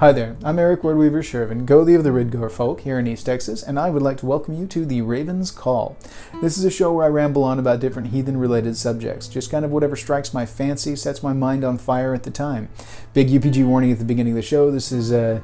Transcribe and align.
Hi 0.00 0.12
there, 0.12 0.36
I'm 0.44 0.60
Eric 0.60 0.82
Wordweaver 0.82 1.24
Sjerven, 1.24 1.66
Goalie 1.66 1.96
of 1.96 2.04
the 2.04 2.10
Ridgor 2.10 2.48
folk 2.52 2.82
here 2.82 3.00
in 3.00 3.08
East 3.08 3.26
Texas, 3.26 3.64
and 3.64 3.80
I 3.80 3.90
would 3.90 4.00
like 4.00 4.18
to 4.18 4.26
welcome 4.26 4.54
you 4.56 4.64
to 4.68 4.86
the 4.86 5.02
Raven's 5.02 5.50
Call. 5.50 5.96
This 6.40 6.56
is 6.56 6.64
a 6.64 6.70
show 6.70 6.92
where 6.92 7.04
I 7.04 7.08
ramble 7.08 7.42
on 7.42 7.58
about 7.58 7.80
different 7.80 8.10
heathen 8.10 8.36
related 8.36 8.76
subjects, 8.76 9.26
just 9.26 9.50
kind 9.50 9.64
of 9.64 9.72
whatever 9.72 9.96
strikes 9.96 10.32
my 10.32 10.46
fancy, 10.46 10.94
sets 10.94 11.20
my 11.20 11.32
mind 11.32 11.64
on 11.64 11.78
fire 11.78 12.14
at 12.14 12.22
the 12.22 12.30
time. 12.30 12.68
Big 13.12 13.26
UPG 13.26 13.66
warning 13.66 13.90
at 13.90 13.98
the 13.98 14.04
beginning 14.04 14.34
of 14.34 14.36
the 14.36 14.42
show. 14.42 14.70
This 14.70 14.92
is 14.92 15.10
uh, 15.10 15.40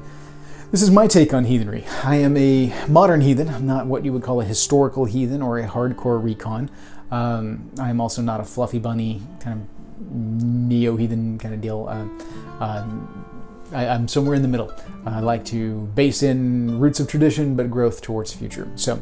this 0.71 0.81
is 0.81 0.89
my 0.89 1.05
take 1.05 1.33
on 1.33 1.43
heathenry. 1.43 1.83
I 2.05 2.15
am 2.15 2.37
a 2.37 2.73
modern 2.87 3.19
heathen. 3.19 3.49
I'm 3.49 3.67
not 3.67 3.87
what 3.87 4.05
you 4.05 4.13
would 4.13 4.23
call 4.23 4.39
a 4.39 4.45
historical 4.45 5.03
heathen 5.03 5.41
or 5.41 5.59
a 5.59 5.67
hardcore 5.67 6.23
recon. 6.23 6.71
Um, 7.11 7.71
I 7.77 7.89
am 7.89 7.99
also 7.99 8.21
not 8.21 8.39
a 8.39 8.45
fluffy 8.45 8.79
bunny 8.79 9.21
kind 9.41 9.59
of 9.59 10.11
neo 10.13 10.95
heathen 10.95 11.39
kind 11.39 11.53
of 11.53 11.59
deal. 11.59 11.87
Uh, 11.89 12.63
uh, 12.63 12.87
I, 13.71 13.85
am 13.85 14.07
somewhere 14.07 14.35
in 14.35 14.41
the 14.41 14.47
middle. 14.47 14.73
I 15.05 15.19
like 15.19 15.45
to 15.45 15.81
base 15.95 16.23
in 16.23 16.79
roots 16.79 16.99
of 16.99 17.07
tradition, 17.07 17.55
but 17.55 17.69
growth 17.69 18.01
towards 18.01 18.33
future. 18.33 18.69
So, 18.75 19.01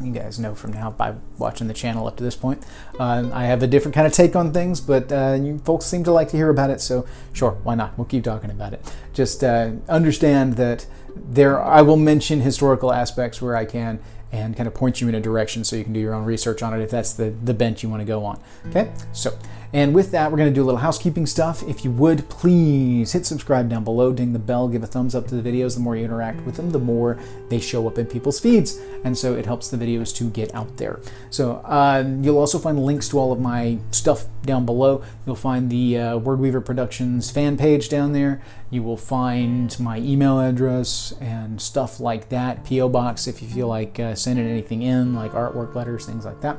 you 0.00 0.12
guys 0.12 0.38
know 0.38 0.54
from 0.54 0.72
now 0.72 0.90
by 0.90 1.14
watching 1.38 1.68
the 1.68 1.74
channel 1.74 2.06
up 2.06 2.16
to 2.16 2.24
this 2.24 2.34
point. 2.34 2.64
Uh, 2.98 3.30
I 3.32 3.44
have 3.44 3.62
a 3.62 3.66
different 3.66 3.94
kind 3.94 4.06
of 4.06 4.12
take 4.12 4.34
on 4.34 4.52
things, 4.52 4.80
but 4.80 5.12
uh, 5.12 5.38
you 5.40 5.58
folks 5.58 5.86
seem 5.86 6.04
to 6.04 6.12
like 6.12 6.28
to 6.28 6.36
hear 6.36 6.50
about 6.50 6.70
it, 6.70 6.80
so 6.80 7.06
sure, 7.32 7.52
why 7.62 7.74
not? 7.74 7.96
We'll 7.96 8.06
keep 8.06 8.24
talking 8.24 8.50
about 8.50 8.72
it. 8.72 8.94
Just 9.12 9.44
uh, 9.44 9.72
understand 9.88 10.54
that 10.54 10.86
there, 11.14 11.62
I 11.62 11.82
will 11.82 11.96
mention 11.96 12.40
historical 12.40 12.92
aspects 12.92 13.40
where 13.40 13.56
I 13.56 13.64
can, 13.64 14.00
and 14.32 14.56
kind 14.56 14.66
of 14.66 14.74
point 14.74 15.00
you 15.00 15.08
in 15.08 15.14
a 15.14 15.20
direction 15.20 15.62
so 15.62 15.76
you 15.76 15.84
can 15.84 15.92
do 15.92 16.00
your 16.00 16.14
own 16.14 16.24
research 16.24 16.62
on 16.62 16.72
it 16.72 16.82
if 16.82 16.90
that's 16.90 17.12
the, 17.12 17.30
the 17.44 17.52
bent 17.52 17.82
you 17.82 17.88
want 17.88 18.00
to 18.00 18.06
go 18.06 18.24
on. 18.24 18.40
Okay, 18.68 18.90
so 19.12 19.36
and 19.72 19.94
with 19.94 20.10
that, 20.10 20.30
we're 20.30 20.36
going 20.36 20.50
to 20.50 20.54
do 20.54 20.62
a 20.62 20.66
little 20.66 20.80
housekeeping 20.80 21.24
stuff. 21.24 21.62
If 21.62 21.82
you 21.84 21.90
would, 21.92 22.28
please 22.28 23.12
hit 23.12 23.24
subscribe 23.24 23.70
down 23.70 23.84
below, 23.84 24.12
ding 24.12 24.34
the 24.34 24.38
bell, 24.38 24.68
give 24.68 24.82
a 24.82 24.86
thumbs 24.86 25.14
up 25.14 25.26
to 25.28 25.34
the 25.34 25.50
videos. 25.50 25.74
The 25.74 25.80
more 25.80 25.96
you 25.96 26.04
interact 26.04 26.42
with 26.42 26.56
them, 26.56 26.70
the 26.70 26.78
more 26.78 27.18
they 27.48 27.58
show 27.58 27.86
up 27.86 27.96
in 27.96 28.04
people's 28.04 28.38
feeds. 28.38 28.78
And 29.04 29.16
so 29.16 29.34
it 29.34 29.46
helps 29.46 29.70
the 29.70 29.78
videos 29.78 30.14
to 30.16 30.28
get 30.28 30.54
out 30.54 30.76
there. 30.76 31.00
So 31.30 31.54
uh, 31.64 32.04
you'll 32.20 32.38
also 32.38 32.58
find 32.58 32.84
links 32.84 33.08
to 33.10 33.18
all 33.18 33.32
of 33.32 33.40
my 33.40 33.78
stuff 33.92 34.26
down 34.42 34.66
below. 34.66 35.02
You'll 35.26 35.36
find 35.36 35.70
the 35.70 35.98
uh, 35.98 36.18
Wordweaver 36.18 36.62
Productions 36.62 37.30
fan 37.30 37.56
page 37.56 37.88
down 37.88 38.12
there. 38.12 38.42
You 38.70 38.82
will 38.82 38.96
find 38.98 39.78
my 39.80 39.98
email 39.98 40.38
address 40.38 41.14
and 41.20 41.60
stuff 41.60 41.98
like 41.98 42.28
that. 42.28 42.64
P.O. 42.64 42.88
Box 42.90 43.26
if 43.26 43.40
you 43.40 43.48
feel 43.48 43.68
like 43.68 43.98
uh, 43.98 44.14
sending 44.14 44.46
anything 44.46 44.82
in, 44.82 45.14
like 45.14 45.32
artwork 45.32 45.74
letters, 45.74 46.04
things 46.04 46.24
like 46.24 46.40
that. 46.42 46.58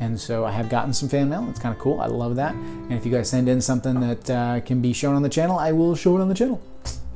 And 0.00 0.18
so 0.20 0.44
I 0.44 0.50
have 0.50 0.68
gotten 0.68 0.92
some 0.92 1.08
fan 1.08 1.28
mail. 1.28 1.46
It's 1.48 1.60
kind 1.60 1.74
of 1.74 1.80
cool. 1.80 2.00
I 2.00 2.06
love 2.06 2.36
that. 2.36 2.54
And 2.54 2.92
if 2.92 3.06
you 3.06 3.12
guys 3.12 3.30
send 3.30 3.48
in 3.48 3.60
something 3.60 4.00
that 4.00 4.30
uh, 4.30 4.60
can 4.60 4.80
be 4.80 4.92
shown 4.92 5.14
on 5.14 5.22
the 5.22 5.28
channel, 5.28 5.58
I 5.58 5.72
will 5.72 5.94
show 5.94 6.16
it 6.16 6.20
on 6.20 6.28
the 6.28 6.34
channel 6.34 6.60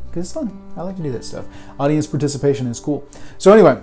because 0.07 0.27
it's 0.27 0.33
fun. 0.33 0.73
I 0.77 0.83
like 0.83 0.97
to 0.97 1.03
do 1.03 1.12
that 1.12 1.25
stuff. 1.25 1.47
Audience 1.79 2.06
participation 2.06 2.67
is 2.67 2.81
cool. 2.81 3.06
So 3.39 3.53
anyway, 3.53 3.81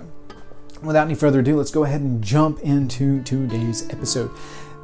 without 0.82 1.06
any 1.06 1.14
further 1.14 1.40
ado, 1.40 1.56
let's 1.56 1.70
go 1.70 1.84
ahead 1.84 2.00
and 2.00 2.22
jump 2.22 2.60
into 2.60 3.22
today's 3.22 3.88
episode. 3.90 4.30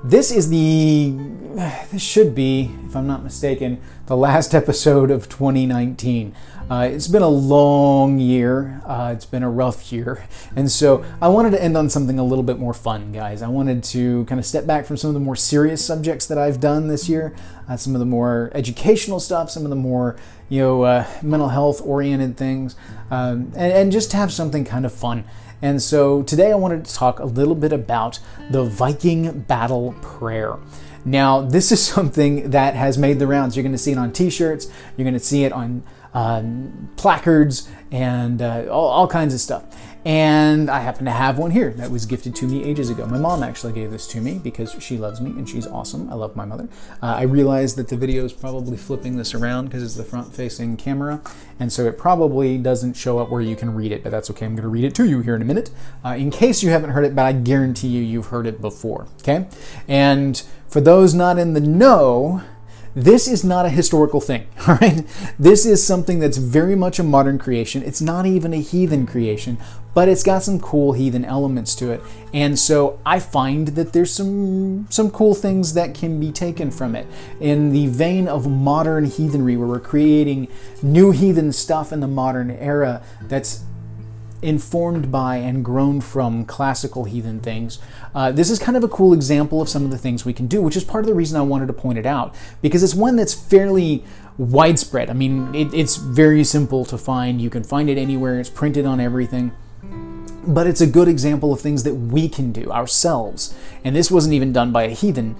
This 0.04 0.30
is 0.32 0.50
the, 0.50 1.14
this 1.92 2.02
should 2.02 2.34
be, 2.34 2.74
if 2.86 2.96
I'm 2.96 3.06
not 3.06 3.22
mistaken, 3.22 3.80
the 4.06 4.16
last 4.16 4.54
episode 4.62 5.10
of 5.10 5.28
2019. 5.28 6.34
Uh, 6.70 6.88
it's 6.90 7.08
been 7.08 7.22
a 7.22 7.28
long 7.28 8.18
year. 8.18 8.80
Uh, 8.86 9.12
it's 9.14 9.26
been 9.26 9.42
a 9.42 9.50
rough 9.50 9.92
year. 9.92 10.26
And 10.56 10.70
so 10.70 11.04
I 11.20 11.28
wanted 11.28 11.50
to 11.50 11.62
end 11.62 11.76
on 11.76 11.90
something 11.90 12.18
a 12.18 12.24
little 12.24 12.42
bit 12.42 12.58
more 12.58 12.72
fun, 12.72 13.12
guys. 13.12 13.42
I 13.42 13.48
wanted 13.48 13.84
to 13.84 14.24
kind 14.26 14.38
of 14.38 14.46
step 14.46 14.66
back 14.66 14.86
from 14.86 14.96
some 14.96 15.08
of 15.08 15.14
the 15.14 15.20
more 15.20 15.36
serious 15.36 15.84
subjects 15.84 16.26
that 16.26 16.38
I've 16.38 16.60
done 16.60 16.88
this 16.88 17.08
year, 17.08 17.34
uh, 17.68 17.76
some 17.76 17.94
of 17.94 17.98
the 17.98 18.06
more 18.06 18.50
educational 18.54 19.20
stuff, 19.20 19.50
some 19.50 19.64
of 19.64 19.70
the 19.70 19.76
more, 19.76 20.16
you 20.48 20.60
know, 20.60 20.82
uh, 20.82 21.06
mental 21.22 21.48
health 21.48 21.82
oriented 21.84 22.36
things, 22.36 22.76
um, 23.10 23.52
and, 23.56 23.72
and 23.72 23.92
just 23.92 24.12
have 24.12 24.32
something 24.32 24.64
kind 24.64 24.86
of 24.86 24.92
fun. 24.92 25.24
And 25.60 25.80
so 25.80 26.22
today 26.22 26.50
I 26.50 26.56
wanted 26.56 26.84
to 26.84 26.94
talk 26.94 27.20
a 27.20 27.24
little 27.24 27.54
bit 27.54 27.72
about 27.72 28.18
the 28.50 28.64
Viking 28.64 29.40
battle 29.40 29.94
prayer. 30.02 30.58
Now, 31.04 31.40
this 31.40 31.72
is 31.72 31.84
something 31.86 32.50
that 32.50 32.74
has 32.74 32.98
made 32.98 33.18
the 33.18 33.26
rounds. 33.26 33.56
You're 33.56 33.62
going 33.62 33.72
to 33.72 33.78
see 33.78 33.92
it 33.92 33.98
on 33.98 34.12
t 34.12 34.30
shirts, 34.30 34.68
you're 34.96 35.04
going 35.04 35.14
to 35.14 35.20
see 35.20 35.44
it 35.44 35.52
on 35.52 35.82
um, 36.14 36.90
placards, 36.96 37.68
and 37.90 38.40
uh, 38.40 38.66
all, 38.70 38.88
all 38.88 39.08
kinds 39.08 39.34
of 39.34 39.40
stuff. 39.40 39.64
And 40.04 40.68
I 40.68 40.80
happen 40.80 41.04
to 41.04 41.12
have 41.12 41.38
one 41.38 41.52
here 41.52 41.70
that 41.74 41.90
was 41.90 42.06
gifted 42.06 42.34
to 42.36 42.46
me 42.46 42.64
ages 42.64 42.90
ago. 42.90 43.06
My 43.06 43.18
mom 43.18 43.44
actually 43.44 43.72
gave 43.72 43.92
this 43.92 44.08
to 44.08 44.20
me 44.20 44.40
because 44.42 44.74
she 44.80 44.96
loves 44.96 45.20
me 45.20 45.30
and 45.30 45.48
she's 45.48 45.66
awesome. 45.66 46.10
I 46.10 46.14
love 46.14 46.34
my 46.34 46.44
mother. 46.44 46.68
Uh, 47.00 47.14
I 47.18 47.22
realize 47.22 47.76
that 47.76 47.86
the 47.86 47.96
video 47.96 48.24
is 48.24 48.32
probably 48.32 48.76
flipping 48.76 49.16
this 49.16 49.32
around 49.32 49.66
because 49.66 49.82
it's 49.82 49.94
the 49.94 50.02
front 50.02 50.34
facing 50.34 50.76
camera. 50.76 51.20
And 51.60 51.72
so 51.72 51.86
it 51.86 51.98
probably 51.98 52.58
doesn't 52.58 52.94
show 52.94 53.20
up 53.20 53.30
where 53.30 53.40
you 53.40 53.54
can 53.54 53.74
read 53.74 53.92
it, 53.92 54.02
but 54.02 54.10
that's 54.10 54.28
okay. 54.30 54.44
I'm 54.44 54.56
going 54.56 54.64
to 54.64 54.68
read 54.68 54.84
it 54.84 54.94
to 54.96 55.04
you 55.04 55.20
here 55.20 55.36
in 55.36 55.42
a 55.42 55.44
minute 55.44 55.70
uh, 56.04 56.16
in 56.18 56.32
case 56.32 56.64
you 56.64 56.70
haven't 56.70 56.90
heard 56.90 57.04
it, 57.04 57.14
but 57.14 57.24
I 57.24 57.32
guarantee 57.32 57.88
you 57.88 58.02
you've 58.02 58.26
heard 58.26 58.48
it 58.48 58.60
before. 58.60 59.06
Okay? 59.20 59.46
And 59.86 60.42
for 60.66 60.80
those 60.80 61.14
not 61.14 61.38
in 61.38 61.52
the 61.52 61.60
know, 61.60 62.42
this 62.94 63.26
is 63.26 63.42
not 63.44 63.66
a 63.66 63.70
historical 63.70 64.20
thing, 64.20 64.46
all 64.66 64.74
right? 64.80 65.04
This 65.38 65.64
is 65.64 65.84
something 65.84 66.18
that's 66.18 66.36
very 66.36 66.76
much 66.76 66.98
a 66.98 67.02
modern 67.02 67.38
creation. 67.38 67.82
It's 67.82 68.00
not 68.00 68.26
even 68.26 68.52
a 68.52 68.60
heathen 68.60 69.06
creation, 69.06 69.58
but 69.94 70.08
it's 70.08 70.22
got 70.22 70.42
some 70.42 70.60
cool 70.60 70.92
heathen 70.92 71.24
elements 71.24 71.74
to 71.76 71.90
it. 71.90 72.02
And 72.32 72.58
so 72.58 72.98
I 73.04 73.18
find 73.18 73.68
that 73.68 73.92
there's 73.92 74.12
some 74.12 74.86
some 74.90 75.10
cool 75.10 75.34
things 75.34 75.74
that 75.74 75.94
can 75.94 76.18
be 76.20 76.32
taken 76.32 76.70
from 76.70 76.94
it. 76.94 77.06
In 77.40 77.72
the 77.72 77.86
vein 77.88 78.28
of 78.28 78.48
modern 78.48 79.04
heathenry 79.04 79.56
where 79.56 79.68
we're 79.68 79.80
creating 79.80 80.48
new 80.82 81.10
heathen 81.10 81.52
stuff 81.52 81.92
in 81.92 82.00
the 82.00 82.08
modern 82.08 82.50
era 82.50 83.02
that's 83.22 83.64
informed 84.42 85.10
by 85.10 85.36
and 85.36 85.64
grown 85.64 86.00
from 86.00 86.44
classical 86.44 87.04
heathen 87.04 87.40
things. 87.40 87.78
Uh, 88.14 88.32
this 88.32 88.50
is 88.50 88.58
kind 88.58 88.76
of 88.76 88.84
a 88.84 88.88
cool 88.88 89.12
example 89.12 89.62
of 89.62 89.68
some 89.68 89.84
of 89.84 89.90
the 89.90 89.98
things 89.98 90.24
we 90.24 90.32
can 90.32 90.48
do, 90.48 90.60
which 90.60 90.76
is 90.76 90.84
part 90.84 91.04
of 91.04 91.08
the 91.08 91.14
reason 91.14 91.38
I 91.38 91.42
wanted 91.42 91.66
to 91.68 91.72
point 91.72 91.98
it 91.98 92.06
out, 92.06 92.34
because 92.60 92.82
it's 92.82 92.94
one 92.94 93.16
that's 93.16 93.32
fairly 93.32 94.04
widespread. 94.36 95.08
I 95.08 95.12
mean, 95.12 95.54
it, 95.54 95.72
it's 95.72 95.96
very 95.96 96.42
simple 96.44 96.84
to 96.86 96.98
find. 96.98 97.40
You 97.40 97.50
can 97.50 97.62
find 97.62 97.88
it 97.88 97.96
anywhere, 97.96 98.40
it's 98.40 98.50
printed 98.50 98.84
on 98.84 99.00
everything. 99.00 99.52
But 100.44 100.66
it's 100.66 100.80
a 100.80 100.88
good 100.88 101.06
example 101.06 101.52
of 101.52 101.60
things 101.60 101.84
that 101.84 101.94
we 101.94 102.28
can 102.28 102.50
do 102.50 102.72
ourselves. 102.72 103.56
And 103.84 103.94
this 103.94 104.10
wasn't 104.10 104.34
even 104.34 104.52
done 104.52 104.72
by 104.72 104.84
a 104.84 104.90
heathen, 104.90 105.36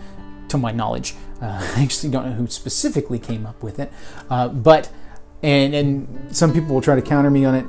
to 0.49 0.59
my 0.59 0.71
knowledge. 0.71 1.15
Uh, 1.41 1.47
I 1.77 1.83
actually 1.83 2.11
don't 2.13 2.27
know 2.27 2.33
who 2.33 2.47
specifically 2.47 3.19
came 3.19 3.45
up 3.47 3.61
with 3.63 3.81
it. 3.81 3.93
Uh, 4.31 4.49
but, 4.49 4.91
and, 5.43 5.75
and 5.75 6.37
some 6.37 6.53
people 6.53 6.75
will 6.75 6.83
try 6.83 6.95
to 6.95 7.03
counter 7.03 7.31
me 7.31 7.45
on 7.45 7.57
it 7.57 7.67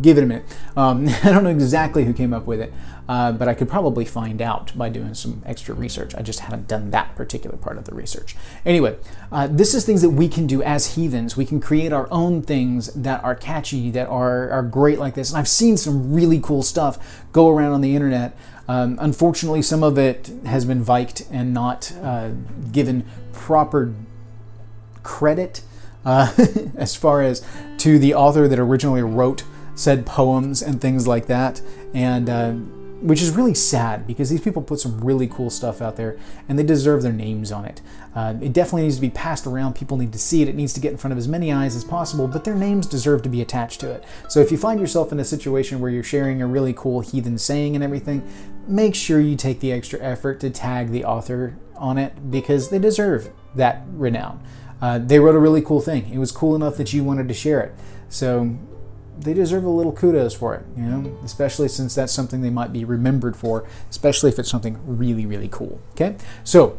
give 0.00 0.18
it 0.18 0.24
a 0.24 0.26
minute. 0.26 0.44
Um, 0.76 1.08
I 1.22 1.30
don't 1.30 1.44
know 1.44 1.50
exactly 1.50 2.04
who 2.04 2.12
came 2.12 2.32
up 2.32 2.46
with 2.46 2.60
it, 2.60 2.72
uh, 3.08 3.32
but 3.32 3.48
I 3.48 3.54
could 3.54 3.68
probably 3.68 4.04
find 4.04 4.40
out 4.40 4.76
by 4.76 4.88
doing 4.88 5.14
some 5.14 5.42
extra 5.44 5.74
research. 5.74 6.14
I 6.14 6.22
just 6.22 6.40
haven't 6.40 6.68
done 6.68 6.90
that 6.90 7.14
particular 7.16 7.56
part 7.56 7.78
of 7.78 7.84
the 7.84 7.94
research. 7.94 8.36
Anyway, 8.64 8.96
uh, 9.30 9.48
this 9.50 9.74
is 9.74 9.84
things 9.84 10.02
that 10.02 10.10
we 10.10 10.28
can 10.28 10.46
do 10.46 10.62
as 10.62 10.94
heathens. 10.94 11.36
We 11.36 11.44
can 11.44 11.60
create 11.60 11.92
our 11.92 12.08
own 12.10 12.42
things 12.42 12.92
that 12.94 13.22
are 13.24 13.34
catchy, 13.34 13.90
that 13.90 14.08
are, 14.08 14.50
are 14.50 14.62
great 14.62 14.98
like 14.98 15.14
this. 15.14 15.30
And 15.30 15.38
I've 15.38 15.48
seen 15.48 15.76
some 15.76 16.14
really 16.14 16.40
cool 16.40 16.62
stuff 16.62 17.24
go 17.32 17.48
around 17.48 17.72
on 17.72 17.80
the 17.80 17.94
internet. 17.94 18.36
Um, 18.66 18.98
unfortunately, 19.00 19.60
some 19.60 19.82
of 19.82 19.98
it 19.98 20.30
has 20.46 20.64
been 20.64 20.82
viked 20.82 21.26
and 21.30 21.52
not 21.52 21.92
uh, 22.02 22.30
given 22.72 23.04
proper 23.32 23.92
credit 25.02 25.60
uh, 26.04 26.32
as 26.76 26.94
far 26.94 27.22
as 27.22 27.46
to 27.78 27.98
the 27.98 28.14
author 28.14 28.48
that 28.48 28.58
originally 28.58 29.02
wrote 29.02 29.44
said 29.74 30.06
poems 30.06 30.62
and 30.62 30.80
things 30.80 31.06
like 31.06 31.26
that. 31.26 31.60
And 31.94 32.28
uh, 32.28 32.52
which 33.04 33.20
is 33.20 33.32
really 33.32 33.52
sad 33.52 34.06
because 34.06 34.30
these 34.30 34.40
people 34.40 34.62
put 34.62 34.80
some 34.80 34.98
really 35.04 35.26
cool 35.26 35.50
stuff 35.50 35.82
out 35.82 35.94
there 35.94 36.16
and 36.48 36.58
they 36.58 36.62
deserve 36.62 37.02
their 37.02 37.12
names 37.12 37.52
on 37.52 37.66
it. 37.66 37.82
Uh, 38.14 38.34
it 38.40 38.54
definitely 38.54 38.84
needs 38.84 38.94
to 38.94 39.02
be 39.02 39.10
passed 39.10 39.46
around. 39.46 39.74
People 39.74 39.98
need 39.98 40.10
to 40.10 40.18
see 40.18 40.40
it. 40.40 40.48
It 40.48 40.54
needs 40.54 40.72
to 40.72 40.80
get 40.80 40.92
in 40.92 40.96
front 40.96 41.12
of 41.12 41.18
as 41.18 41.28
many 41.28 41.52
eyes 41.52 41.76
as 41.76 41.84
possible, 41.84 42.26
but 42.26 42.44
their 42.44 42.54
names 42.54 42.86
deserve 42.86 43.20
to 43.22 43.28
be 43.28 43.42
attached 43.42 43.80
to 43.80 43.90
it. 43.90 44.04
So 44.30 44.40
if 44.40 44.50
you 44.50 44.56
find 44.56 44.80
yourself 44.80 45.12
in 45.12 45.20
a 45.20 45.24
situation 45.24 45.80
where 45.80 45.90
you're 45.90 46.02
sharing 46.02 46.40
a 46.40 46.46
really 46.46 46.72
cool 46.72 47.00
heathen 47.00 47.36
saying 47.36 47.74
and 47.74 47.84
everything, 47.84 48.26
make 48.66 48.94
sure 48.94 49.20
you 49.20 49.36
take 49.36 49.60
the 49.60 49.70
extra 49.70 50.00
effort 50.00 50.40
to 50.40 50.48
tag 50.48 50.90
the 50.90 51.04
author 51.04 51.58
on 51.76 51.98
it 51.98 52.30
because 52.30 52.70
they 52.70 52.78
deserve 52.78 53.30
that 53.54 53.82
renown. 53.92 54.42
Uh, 54.80 54.98
they 54.98 55.18
wrote 55.18 55.34
a 55.34 55.38
really 55.38 55.60
cool 55.60 55.82
thing. 55.82 56.10
It 56.10 56.18
was 56.18 56.32
cool 56.32 56.54
enough 56.54 56.78
that 56.78 56.94
you 56.94 57.04
wanted 57.04 57.28
to 57.28 57.34
share 57.34 57.60
it. 57.60 57.74
So 58.08 58.56
they 59.18 59.34
deserve 59.34 59.64
a 59.64 59.68
little 59.68 59.92
kudos 59.92 60.34
for 60.34 60.54
it, 60.54 60.64
you 60.76 60.82
know, 60.82 61.16
especially 61.24 61.68
since 61.68 61.94
that's 61.94 62.12
something 62.12 62.42
they 62.42 62.50
might 62.50 62.72
be 62.72 62.84
remembered 62.84 63.36
for, 63.36 63.66
especially 63.90 64.30
if 64.30 64.38
it's 64.38 64.50
something 64.50 64.78
really, 64.86 65.26
really 65.26 65.48
cool. 65.48 65.80
Okay, 65.92 66.16
so 66.42 66.78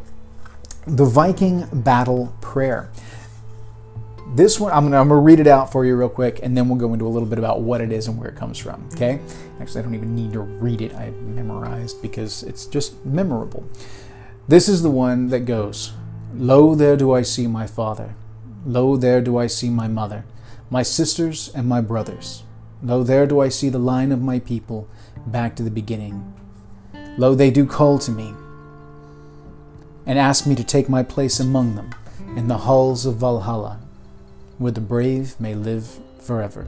the 0.86 1.06
Viking 1.06 1.68
battle 1.72 2.36
prayer. 2.42 2.92
This 4.36 4.60
one, 4.60 4.72
I'm 4.74 4.86
gonna, 4.86 5.00
I'm 5.00 5.08
gonna 5.08 5.22
read 5.22 5.40
it 5.40 5.48
out 5.48 5.72
for 5.72 5.86
you 5.86 5.96
real 5.96 6.10
quick, 6.10 6.40
and 6.44 6.58
then 6.58 6.68
we'll 6.68 6.78
go 6.78 6.94
into 6.94 7.08
a 7.08 7.10
little 7.10 7.28
bit 7.28 7.40
about 7.40 7.62
what 7.62 7.80
it 7.80 7.92
is 7.92 8.08
and 8.08 8.20
where 8.20 8.30
it 8.30 8.36
comes 8.36 8.58
from. 8.58 8.88
Okay, 8.94 9.20
actually, 9.62 9.80
I 9.80 9.84
don't 9.84 9.96
even 9.96 10.16
need 10.16 10.34
to 10.34 10.42
read 10.42 10.82
it, 10.82 10.94
I 10.94 11.12
memorized 11.12 12.02
because 12.02 12.44
it's 12.44 12.66
just 12.66 13.06
memorable. 13.06 13.64
This 14.48 14.68
is 14.68 14.82
the 14.82 14.92
one 14.92 15.30
that 15.30 15.42
goes, 15.42 15.94
Lo, 16.36 16.76
there 16.76 16.98
do 16.98 17.14
I 17.14 17.22
see 17.22 17.48
my 17.48 17.66
father. 17.66 18.16
Lo, 18.66 18.98
there 18.98 19.22
do 19.22 19.38
I 19.38 19.48
see 19.48 19.70
my 19.70 19.88
mother 19.88 20.26
my 20.76 20.84
sisters 20.84 21.50
and 21.56 21.66
my 21.66 21.80
brothers. 21.80 22.44
Lo, 22.84 23.02
there 23.02 23.26
do 23.26 23.40
I 23.40 23.48
see 23.48 23.70
the 23.70 23.80
line 23.80 24.12
of 24.12 24.22
my 24.22 24.40
people 24.40 24.90
back 25.26 25.56
to 25.56 25.64
the 25.64 25.72
beginning. 25.72 26.34
Lo, 27.18 27.34
they 27.34 27.50
do 27.50 27.66
call 27.66 27.98
to 28.00 28.12
me 28.12 28.34
and 30.06 30.20
ask 30.20 30.46
me 30.46 30.54
to 30.54 30.66
take 30.66 30.90
my 30.90 31.02
place 31.02 31.40
among 31.40 31.76
them 31.76 31.96
in 32.36 32.50
the 32.50 32.58
halls 32.68 33.06
of 33.06 33.16
Valhalla, 33.16 33.80
where 34.58 34.74
the 34.74 34.82
brave 34.82 35.40
may 35.40 35.56
live 35.56 35.98
forever. 36.20 36.68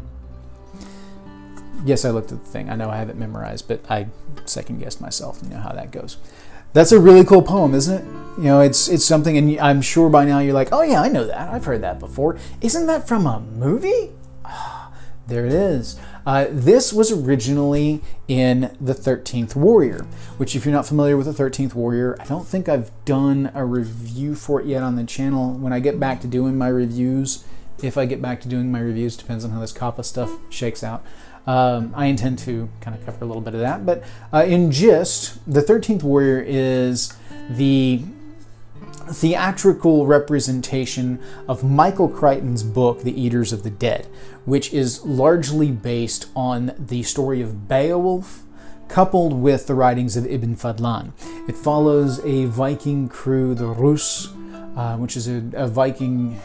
Yes, 1.83 2.05
I 2.05 2.11
looked 2.11 2.31
at 2.31 2.41
the 2.45 2.49
thing. 2.49 2.69
I 2.69 2.77
know 2.77 2.89
I 2.89 2.95
have 2.95 3.09
it 3.09 3.17
memorized, 3.17 3.67
but 3.67 3.81
I 3.91 4.07
second 4.45 4.79
guessed 4.79 5.01
myself. 5.01 5.41
You 5.43 5.49
know 5.49 5.59
how 5.59 5.73
that 5.73 5.91
goes. 5.91 6.15
That's 6.73 6.91
a 6.91 6.99
really 6.99 7.23
cool 7.23 7.41
poem, 7.41 7.73
isn't 7.73 8.03
it? 8.03 8.05
You 8.37 8.43
know, 8.43 8.61
it's 8.61 8.87
it's 8.87 9.05
something, 9.05 9.37
and 9.37 9.59
I'm 9.59 9.81
sure 9.81 10.09
by 10.09 10.25
now 10.25 10.39
you're 10.39 10.53
like, 10.53 10.69
oh 10.71 10.83
yeah, 10.83 11.01
I 11.01 11.07
know 11.07 11.25
that. 11.25 11.49
I've 11.49 11.65
heard 11.65 11.81
that 11.81 11.99
before. 11.99 12.37
Isn't 12.61 12.85
that 12.85 13.07
from 13.07 13.25
a 13.25 13.39
movie? 13.39 14.11
Ah, 14.45 14.93
there 15.27 15.45
it 15.45 15.53
is. 15.53 15.99
Uh, 16.27 16.45
this 16.51 16.91
was 16.91 17.09
originally 17.09 18.01
in 18.27 18.75
The 18.81 18.93
13th 18.93 19.55
Warrior, 19.55 20.05
which, 20.35 20.57
if 20.57 20.65
you're 20.65 20.73
not 20.73 20.85
familiar 20.85 21.15
with 21.15 21.25
The 21.25 21.43
13th 21.43 21.73
Warrior, 21.73 22.17
I 22.19 22.25
don't 22.25 22.45
think 22.45 22.67
I've 22.67 22.91
done 23.05 23.49
a 23.55 23.63
review 23.63 24.35
for 24.35 24.59
it 24.59 24.67
yet 24.67 24.83
on 24.83 24.97
the 24.97 25.05
channel. 25.05 25.53
When 25.53 25.71
I 25.71 25.79
get 25.79 26.01
back 26.01 26.19
to 26.21 26.27
doing 26.27 26.57
my 26.57 26.67
reviews, 26.67 27.45
if 27.81 27.97
I 27.97 28.05
get 28.05 28.21
back 28.21 28.41
to 28.41 28.49
doing 28.49 28.71
my 28.71 28.79
reviews, 28.79 29.15
depends 29.15 29.45
on 29.45 29.51
how 29.51 29.61
this 29.61 29.71
COPPA 29.71 30.03
stuff 30.03 30.31
shakes 30.49 30.83
out. 30.83 31.05
Um, 31.47 31.93
I 31.95 32.07
intend 32.07 32.39
to 32.39 32.69
kind 32.81 32.95
of 32.95 33.05
cover 33.05 33.23
a 33.23 33.27
little 33.27 33.41
bit 33.41 33.53
of 33.53 33.61
that. 33.61 33.85
But 33.85 34.03
uh, 34.33 34.43
in 34.45 34.71
gist, 34.71 35.39
The 35.51 35.61
13th 35.61 36.03
Warrior 36.03 36.43
is 36.45 37.13
the 37.49 38.03
theatrical 39.09 40.05
representation 40.05 41.19
of 41.47 41.63
Michael 41.63 42.09
Crichton's 42.09 42.63
book, 42.63 43.03
The 43.03 43.19
Eaters 43.19 43.53
of 43.53 43.63
the 43.63 43.69
Dead, 43.69 44.07
which 44.45 44.73
is 44.73 45.03
largely 45.05 45.71
based 45.71 46.27
on 46.35 46.73
the 46.77 47.03
story 47.03 47.41
of 47.41 47.69
Beowulf 47.69 48.43
coupled 48.87 49.33
with 49.33 49.67
the 49.67 49.75
writings 49.75 50.15
of 50.15 50.25
Ibn 50.25 50.55
Fadlan. 50.55 51.11
It 51.47 51.55
follows 51.55 52.23
a 52.23 52.45
Viking 52.45 53.09
crew, 53.09 53.53
the 53.53 53.67
Rus, 53.67 54.27
uh, 54.75 54.97
which 54.97 55.17
is 55.17 55.27
a, 55.27 55.43
a 55.53 55.67
Viking 55.67 56.39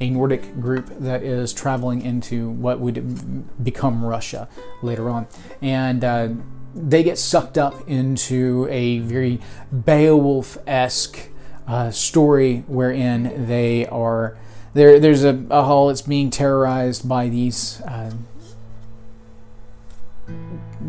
a 0.00 0.10
Nordic 0.10 0.60
group 0.60 0.90
that 1.00 1.22
is 1.22 1.52
traveling 1.52 2.02
into 2.02 2.50
what 2.50 2.80
would 2.80 3.64
become 3.64 4.04
Russia 4.04 4.48
later 4.82 5.08
on. 5.08 5.26
And 5.62 6.04
uh, 6.04 6.28
they 6.74 7.02
get 7.02 7.18
sucked 7.18 7.56
up 7.56 7.88
into 7.88 8.68
a 8.70 8.98
very 9.00 9.40
Beowulf 9.72 10.58
esque 10.66 11.30
uh, 11.66 11.90
story 11.90 12.64
wherein 12.66 13.46
they 13.46 13.86
are. 13.86 14.36
There, 14.74 15.00
there's 15.00 15.24
a, 15.24 15.42
a 15.50 15.62
hall 15.64 15.88
that's 15.88 16.02
being 16.02 16.28
terrorized 16.30 17.08
by 17.08 17.30
these 17.30 17.80
uh, 17.82 18.12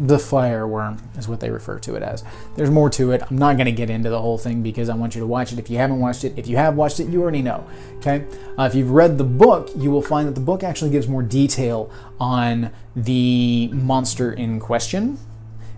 the 0.06 0.20
fireworm 0.20 0.98
is 1.18 1.28
what 1.28 1.40
they 1.40 1.50
refer 1.50 1.80
to 1.80 1.96
it 1.96 2.04
as. 2.04 2.24
There's 2.56 2.70
more 2.70 2.90
to 2.92 3.12
it. 3.12 3.24
I'm 3.30 3.38
not 3.38 3.58
going 3.58 3.66
to 3.66 3.72
get 3.72 3.90
into 3.90 4.10
the 4.10 4.22
whole 4.22 4.38
thing 4.38 4.62
because 4.62 4.90
I 4.90 4.96
want 4.96 5.16
you 5.16 5.22
to 5.22 5.28
watch 5.28 5.52
it 5.52 5.60
if 5.60 5.70
you 5.70 5.78
haven't 5.78 6.00
watched 6.00 6.24
it. 6.24 6.34
If 6.38 6.48
you 6.48 6.58
have 6.58 6.76
watched 6.76 7.00
it, 7.00 7.08
you 7.08 7.22
already 7.22 7.42
know. 7.42 7.66
Okay? 7.98 8.26
Uh, 8.58 8.64
if 8.64 8.76
you've 8.76 8.92
read 8.92 9.18
the 9.18 9.24
book, 9.24 9.70
you 9.76 9.90
will 9.90 10.02
find 10.02 10.28
that 10.28 10.36
the 10.36 10.42
book 10.42 10.64
actually 10.64 10.92
gives 10.92 11.08
more 11.08 11.24
detail 11.24 11.92
on 12.20 12.72
the 12.96 13.70
monster 13.74 14.34
in 14.34 14.60
question 14.60 15.18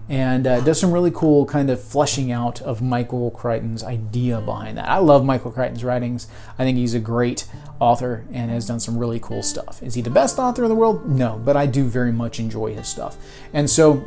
and 0.10 0.48
uh, 0.48 0.60
does 0.62 0.80
some 0.80 0.92
really 0.92 1.12
cool 1.12 1.46
kind 1.46 1.70
of 1.70 1.82
fleshing 1.82 2.32
out 2.32 2.62
of 2.64 2.82
Michael 2.82 3.30
Crichton's 3.30 3.84
idea 3.84 4.42
behind 4.42 4.78
that. 4.80 4.90
I 4.90 4.98
love 4.98 5.24
Michael 5.24 5.52
Crichton's 5.52 5.84
writings. 5.84 6.28
I 6.58 6.64
think 6.64 6.78
he's 6.78 6.96
a 6.96 7.00
great 7.00 7.46
author 7.80 8.26
and 8.34 8.50
has 8.50 8.68
done 8.68 8.80
some 8.80 8.98
really 8.98 9.20
cool 9.20 9.44
stuff. 9.44 9.82
Is 9.84 9.94
he 9.94 10.02
the 10.02 10.10
best 10.10 10.40
author 10.40 10.64
in 10.64 10.70
the 10.70 10.76
world? 10.76 11.08
No, 11.08 11.40
but 11.46 11.56
I 11.56 11.68
do 11.68 11.86
very 11.86 12.12
much 12.12 12.40
enjoy 12.40 12.74
his 12.74 12.88
stuff. 12.88 13.18
And 13.54 13.70
so, 13.70 14.04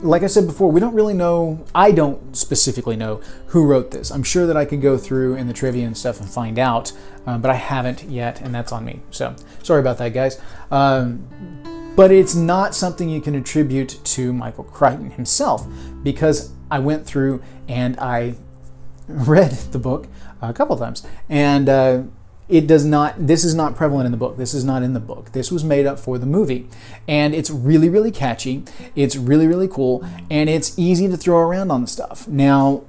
like 0.00 0.22
I 0.22 0.28
said 0.28 0.46
before, 0.46 0.72
we 0.72 0.80
don't 0.80 0.94
really 0.94 1.14
know, 1.14 1.62
I 1.74 1.92
don't 1.92 2.34
specifically 2.34 2.96
know 2.96 3.20
who 3.48 3.66
wrote 3.66 3.90
this. 3.90 4.10
I'm 4.10 4.22
sure 4.22 4.46
that 4.46 4.56
I 4.56 4.64
could 4.64 4.80
go 4.80 4.96
through 4.96 5.36
in 5.36 5.46
the 5.46 5.52
trivia 5.52 5.86
and 5.86 5.96
stuff 5.96 6.20
and 6.20 6.28
find 6.28 6.58
out, 6.58 6.90
um, 7.26 7.42
but 7.42 7.50
I 7.50 7.54
haven't 7.54 8.02
yet, 8.04 8.40
and 8.40 8.54
that's 8.54 8.72
on 8.72 8.84
me. 8.84 9.02
So, 9.10 9.36
sorry 9.62 9.80
about 9.80 9.98
that, 9.98 10.14
guys. 10.14 10.40
Um, 10.70 11.71
but 11.96 12.10
it's 12.10 12.34
not 12.34 12.74
something 12.74 13.08
you 13.08 13.20
can 13.20 13.34
attribute 13.34 14.00
to 14.04 14.32
Michael 14.32 14.64
Crichton 14.64 15.10
himself 15.10 15.66
because 16.02 16.52
I 16.70 16.78
went 16.78 17.06
through 17.06 17.42
and 17.68 17.98
I 17.98 18.34
read 19.08 19.50
the 19.50 19.78
book 19.78 20.06
a 20.40 20.52
couple 20.52 20.76
times. 20.76 21.06
And 21.28 21.68
uh, 21.68 22.02
it 22.48 22.66
does 22.66 22.84
not 22.84 23.26
this 23.26 23.44
is 23.44 23.54
not 23.54 23.76
prevalent 23.76 24.06
in 24.06 24.12
the 24.12 24.18
book. 24.18 24.36
This 24.36 24.54
is 24.54 24.64
not 24.64 24.82
in 24.82 24.92
the 24.92 25.00
book. 25.00 25.32
This 25.32 25.50
was 25.50 25.64
made 25.64 25.86
up 25.86 25.98
for 25.98 26.18
the 26.18 26.26
movie. 26.26 26.68
And 27.08 27.34
it's 27.34 27.50
really 27.50 27.88
really 27.88 28.10
catchy. 28.10 28.64
It's 28.94 29.16
really 29.16 29.46
really 29.46 29.68
cool. 29.68 30.06
And 30.30 30.48
it's 30.48 30.78
easy 30.78 31.08
to 31.08 31.16
throw 31.16 31.38
around 31.38 31.70
on 31.70 31.82
the 31.82 31.86
stuff. 31.86 32.26
Now 32.28 32.84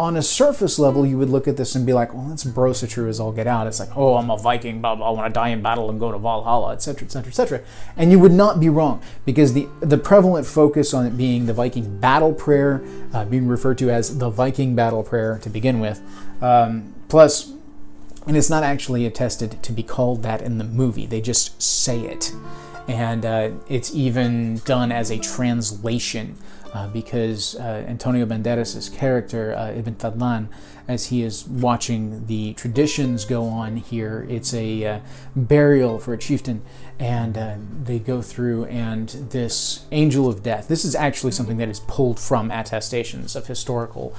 on 0.00 0.16
a 0.16 0.22
surface 0.22 0.78
level, 0.78 1.04
you 1.04 1.18
would 1.18 1.28
look 1.28 1.46
at 1.46 1.58
this 1.58 1.74
and 1.74 1.84
be 1.84 1.92
like, 1.92 2.14
well, 2.14 2.24
that's 2.24 2.44
brosatru 2.44 3.06
as 3.06 3.20
all 3.20 3.32
get 3.32 3.46
out. 3.46 3.66
It's 3.66 3.78
like, 3.78 3.94
oh, 3.94 4.14
I'm 4.14 4.30
a 4.30 4.36
Viking, 4.38 4.80
blah, 4.80 4.94
blah, 4.94 5.06
I 5.06 5.10
want 5.10 5.32
to 5.32 5.38
die 5.38 5.50
in 5.50 5.60
battle 5.60 5.90
and 5.90 6.00
go 6.00 6.10
to 6.10 6.16
Valhalla, 6.16 6.72
etc., 6.72 7.04
etc., 7.04 7.28
etc. 7.28 7.60
And 7.98 8.10
you 8.10 8.18
would 8.18 8.32
not 8.32 8.60
be 8.60 8.70
wrong 8.70 9.02
because 9.26 9.52
the, 9.52 9.68
the 9.80 9.98
prevalent 9.98 10.46
focus 10.46 10.94
on 10.94 11.04
it 11.04 11.18
being 11.18 11.44
the 11.44 11.52
Viking 11.52 12.00
battle 12.00 12.32
prayer, 12.32 12.82
uh, 13.12 13.26
being 13.26 13.46
referred 13.46 13.76
to 13.78 13.90
as 13.90 14.16
the 14.16 14.30
Viking 14.30 14.74
battle 14.74 15.02
prayer 15.02 15.38
to 15.42 15.50
begin 15.50 15.80
with, 15.80 16.00
um, 16.40 16.94
plus, 17.08 17.52
and 18.26 18.38
it's 18.38 18.48
not 18.48 18.62
actually 18.62 19.04
attested 19.04 19.62
to 19.62 19.70
be 19.70 19.82
called 19.82 20.22
that 20.22 20.40
in 20.40 20.56
the 20.56 20.64
movie, 20.64 21.04
they 21.04 21.20
just 21.20 21.60
say 21.60 22.00
it. 22.00 22.32
And 22.88 23.26
uh, 23.26 23.50
it's 23.68 23.94
even 23.94 24.58
done 24.64 24.92
as 24.92 25.10
a 25.10 25.18
translation 25.18 26.38
uh, 26.72 26.88
because 26.88 27.56
uh, 27.56 27.84
Antonio 27.88 28.24
Banderas' 28.26 28.94
character, 28.94 29.54
uh, 29.54 29.72
Ibn 29.72 29.94
Fadlan, 29.96 30.48
as 30.86 31.06
he 31.06 31.22
is 31.22 31.46
watching 31.46 32.26
the 32.26 32.54
traditions 32.54 33.24
go 33.24 33.44
on 33.46 33.76
here, 33.76 34.26
it's 34.28 34.54
a 34.54 34.84
uh, 34.84 35.00
burial 35.34 35.98
for 35.98 36.14
a 36.14 36.18
chieftain, 36.18 36.62
and 36.98 37.36
uh, 37.36 37.56
they 37.84 37.98
go 37.98 38.22
through, 38.22 38.66
and 38.66 39.08
this 39.08 39.86
angel 39.90 40.28
of 40.28 40.42
death, 40.42 40.68
this 40.68 40.84
is 40.84 40.94
actually 40.94 41.32
something 41.32 41.56
that 41.56 41.68
is 41.68 41.80
pulled 41.80 42.18
from 42.20 42.50
attestations 42.50 43.34
of 43.34 43.46
historical 43.46 44.14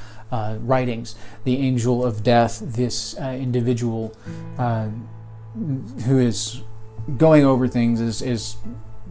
writings. 0.62 1.16
The 1.44 1.58
angel 1.58 2.06
of 2.06 2.24
death, 2.24 2.62
this 2.64 3.16
individual 3.16 4.16
who 4.56 6.20
is 6.20 6.62
going 7.18 7.44
over 7.44 7.68
things, 7.68 8.00
is, 8.00 8.22
is 8.22 8.56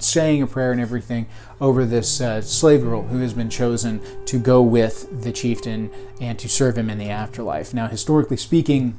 saying 0.03 0.43
a 0.43 0.47
prayer 0.47 0.73
and 0.73 0.81
everything 0.81 1.27
over 1.61 1.85
this 1.85 2.21
uh, 2.21 2.41
slave 2.41 2.83
girl 2.83 3.03
who 3.03 3.19
has 3.19 3.35
been 3.35 3.51
chosen 3.51 4.01
to 4.27 4.39
go 4.39 4.63
with 4.63 5.23
the 5.23 5.33
chieftain 5.33 5.91
and 6.21 6.39
to 6.39 6.49
serve 6.49 6.77
him 6.77 6.91
in 6.91 6.99
the 6.99 7.11
afterlife. 7.11 7.75
Now, 7.75 7.87
historically 7.89 8.37
speaking, 8.37 8.99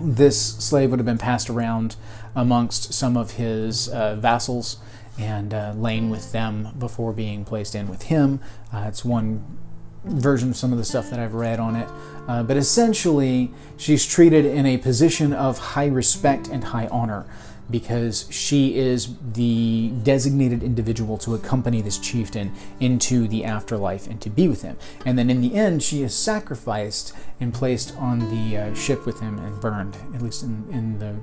this 0.00 0.40
slave 0.40 0.90
would 0.90 0.98
have 0.98 1.06
been 1.06 1.18
passed 1.18 1.48
around 1.48 1.96
amongst 2.34 2.92
some 2.92 3.16
of 3.16 3.32
his 3.32 3.88
uh, 3.88 4.16
vassals 4.16 4.78
and 5.18 5.54
uh, 5.54 5.72
lain 5.76 6.10
with 6.10 6.32
them 6.32 6.68
before 6.78 7.12
being 7.12 7.44
placed 7.44 7.74
in 7.74 7.88
with 7.88 8.02
him. 8.02 8.40
Uh, 8.72 8.84
it's 8.88 9.04
one 9.04 9.58
version 10.04 10.50
of 10.50 10.56
some 10.56 10.72
of 10.72 10.78
the 10.78 10.84
stuff 10.84 11.08
that 11.10 11.18
I've 11.18 11.34
read 11.34 11.58
on 11.58 11.76
it. 11.76 11.88
Uh, 12.26 12.42
but 12.42 12.56
essentially, 12.56 13.52
she's 13.76 14.04
treated 14.04 14.44
in 14.44 14.66
a 14.66 14.76
position 14.76 15.32
of 15.32 15.58
high 15.58 15.86
respect 15.86 16.48
and 16.48 16.64
high 16.64 16.88
honor 16.88 17.26
because 17.70 18.26
she 18.30 18.76
is 18.76 19.16
the 19.32 19.90
designated 20.02 20.62
individual 20.62 21.18
to 21.18 21.34
accompany 21.34 21.80
this 21.80 21.98
chieftain 21.98 22.52
into 22.80 23.26
the 23.28 23.44
afterlife 23.44 24.06
and 24.06 24.20
to 24.20 24.30
be 24.30 24.48
with 24.48 24.62
him. 24.62 24.76
And 25.06 25.18
then 25.18 25.30
in 25.30 25.40
the 25.40 25.54
end, 25.54 25.82
she 25.82 26.02
is 26.02 26.14
sacrificed 26.14 27.12
and 27.40 27.54
placed 27.54 27.96
on 27.96 28.18
the 28.18 28.58
uh, 28.58 28.74
ship 28.74 29.06
with 29.06 29.20
him 29.20 29.38
and 29.38 29.60
burned, 29.60 29.96
at 30.14 30.22
least 30.22 30.42
in, 30.42 30.66
in 30.70 30.98
the 30.98 31.16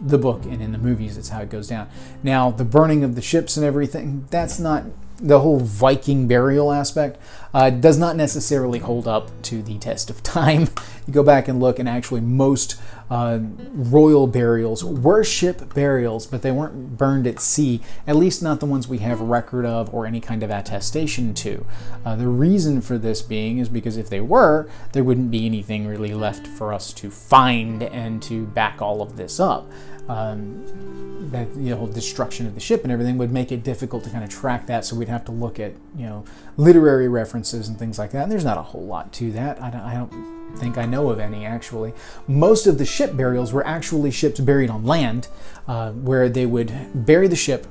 the 0.00 0.18
book 0.18 0.44
and 0.44 0.62
in 0.62 0.70
the 0.70 0.78
movies, 0.78 1.16
that's 1.16 1.30
how 1.30 1.40
it 1.40 1.50
goes 1.50 1.66
down. 1.66 1.88
Now, 2.22 2.52
the 2.52 2.64
burning 2.64 3.02
of 3.02 3.16
the 3.16 3.20
ships 3.22 3.56
and 3.56 3.66
everything, 3.66 4.26
that's 4.30 4.58
not 4.60 4.84
the 5.20 5.40
whole 5.40 5.58
Viking 5.58 6.28
burial 6.28 6.72
aspect 6.72 7.18
uh, 7.52 7.70
does 7.70 7.98
not 7.98 8.16
necessarily 8.16 8.78
hold 8.78 9.08
up 9.08 9.30
to 9.42 9.62
the 9.62 9.78
test 9.78 10.10
of 10.10 10.22
time. 10.22 10.68
you 11.06 11.12
go 11.12 11.22
back 11.22 11.48
and 11.48 11.60
look, 11.60 11.78
and 11.78 11.88
actually, 11.88 12.20
most 12.20 12.80
uh, 13.10 13.38
royal 13.72 14.26
burials 14.26 14.84
were 14.84 15.24
ship 15.24 15.74
burials, 15.74 16.26
but 16.26 16.42
they 16.42 16.52
weren't 16.52 16.96
burned 16.96 17.26
at 17.26 17.40
sea, 17.40 17.80
at 18.06 18.16
least 18.16 18.42
not 18.42 18.60
the 18.60 18.66
ones 18.66 18.86
we 18.86 18.98
have 18.98 19.20
record 19.20 19.64
of 19.64 19.92
or 19.94 20.06
any 20.06 20.20
kind 20.20 20.42
of 20.42 20.50
attestation 20.50 21.34
to. 21.34 21.64
Uh, 22.04 22.14
the 22.16 22.28
reason 22.28 22.80
for 22.80 22.98
this 22.98 23.22
being 23.22 23.58
is 23.58 23.68
because 23.68 23.96
if 23.96 24.10
they 24.10 24.20
were, 24.20 24.68
there 24.92 25.04
wouldn't 25.04 25.30
be 25.30 25.46
anything 25.46 25.86
really 25.86 26.12
left 26.14 26.46
for 26.46 26.72
us 26.72 26.92
to 26.92 27.10
find 27.10 27.82
and 27.82 28.22
to 28.22 28.46
back 28.46 28.82
all 28.82 29.00
of 29.00 29.16
this 29.16 29.40
up 29.40 29.70
um, 30.08 31.17
that 31.30 31.48
you 31.56 31.74
know 31.74 31.86
destruction 31.86 32.46
of 32.46 32.54
the 32.54 32.60
ship 32.60 32.82
and 32.82 32.92
everything 32.92 33.18
would 33.18 33.32
make 33.32 33.52
it 33.52 33.62
difficult 33.62 34.04
to 34.04 34.10
kind 34.10 34.24
of 34.24 34.30
track 34.30 34.66
that. 34.66 34.84
So 34.84 34.96
we'd 34.96 35.08
have 35.08 35.24
to 35.26 35.32
look 35.32 35.60
at 35.60 35.72
you 35.96 36.06
know 36.06 36.24
literary 36.56 37.08
references 37.08 37.68
and 37.68 37.78
things 37.78 37.98
like 37.98 38.10
that. 38.12 38.24
And 38.24 38.32
there's 38.32 38.44
not 38.44 38.58
a 38.58 38.62
whole 38.62 38.86
lot 38.86 39.12
to 39.14 39.32
that. 39.32 39.60
I 39.62 39.70
don't, 39.70 39.80
I 39.80 39.94
don't 39.94 40.56
think 40.56 40.78
I 40.78 40.86
know 40.86 41.10
of 41.10 41.18
any 41.18 41.44
actually. 41.44 41.92
Most 42.26 42.66
of 42.66 42.78
the 42.78 42.86
ship 42.86 43.16
burials 43.16 43.52
were 43.52 43.66
actually 43.66 44.10
ships 44.10 44.40
buried 44.40 44.70
on 44.70 44.84
land, 44.84 45.28
uh, 45.66 45.92
where 45.92 46.28
they 46.28 46.46
would 46.46 46.72
bury 46.94 47.28
the 47.28 47.36
ship 47.36 47.66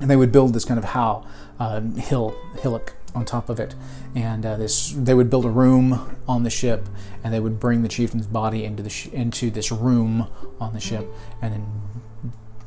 and 0.00 0.10
they 0.10 0.16
would 0.16 0.32
build 0.32 0.54
this 0.54 0.64
kind 0.64 0.78
of 0.78 0.84
how 0.84 1.26
uh, 1.58 1.80
hill 1.80 2.34
hillock 2.60 2.94
on 3.14 3.24
top 3.24 3.48
of 3.48 3.58
it, 3.58 3.74
and 4.14 4.46
uh, 4.46 4.56
this 4.56 4.92
they 4.92 5.14
would 5.14 5.28
build 5.30 5.44
a 5.44 5.50
room 5.50 6.16
on 6.26 6.42
the 6.42 6.50
ship, 6.50 6.88
and 7.22 7.34
they 7.34 7.40
would 7.40 7.60
bring 7.60 7.82
the 7.82 7.88
chieftain's 7.88 8.26
body 8.26 8.64
into 8.64 8.82
the 8.82 8.90
sh- 8.90 9.08
into 9.08 9.50
this 9.50 9.70
room 9.70 10.28
on 10.60 10.72
the 10.72 10.80
ship, 10.80 11.06
and 11.42 11.52
then 11.52 11.66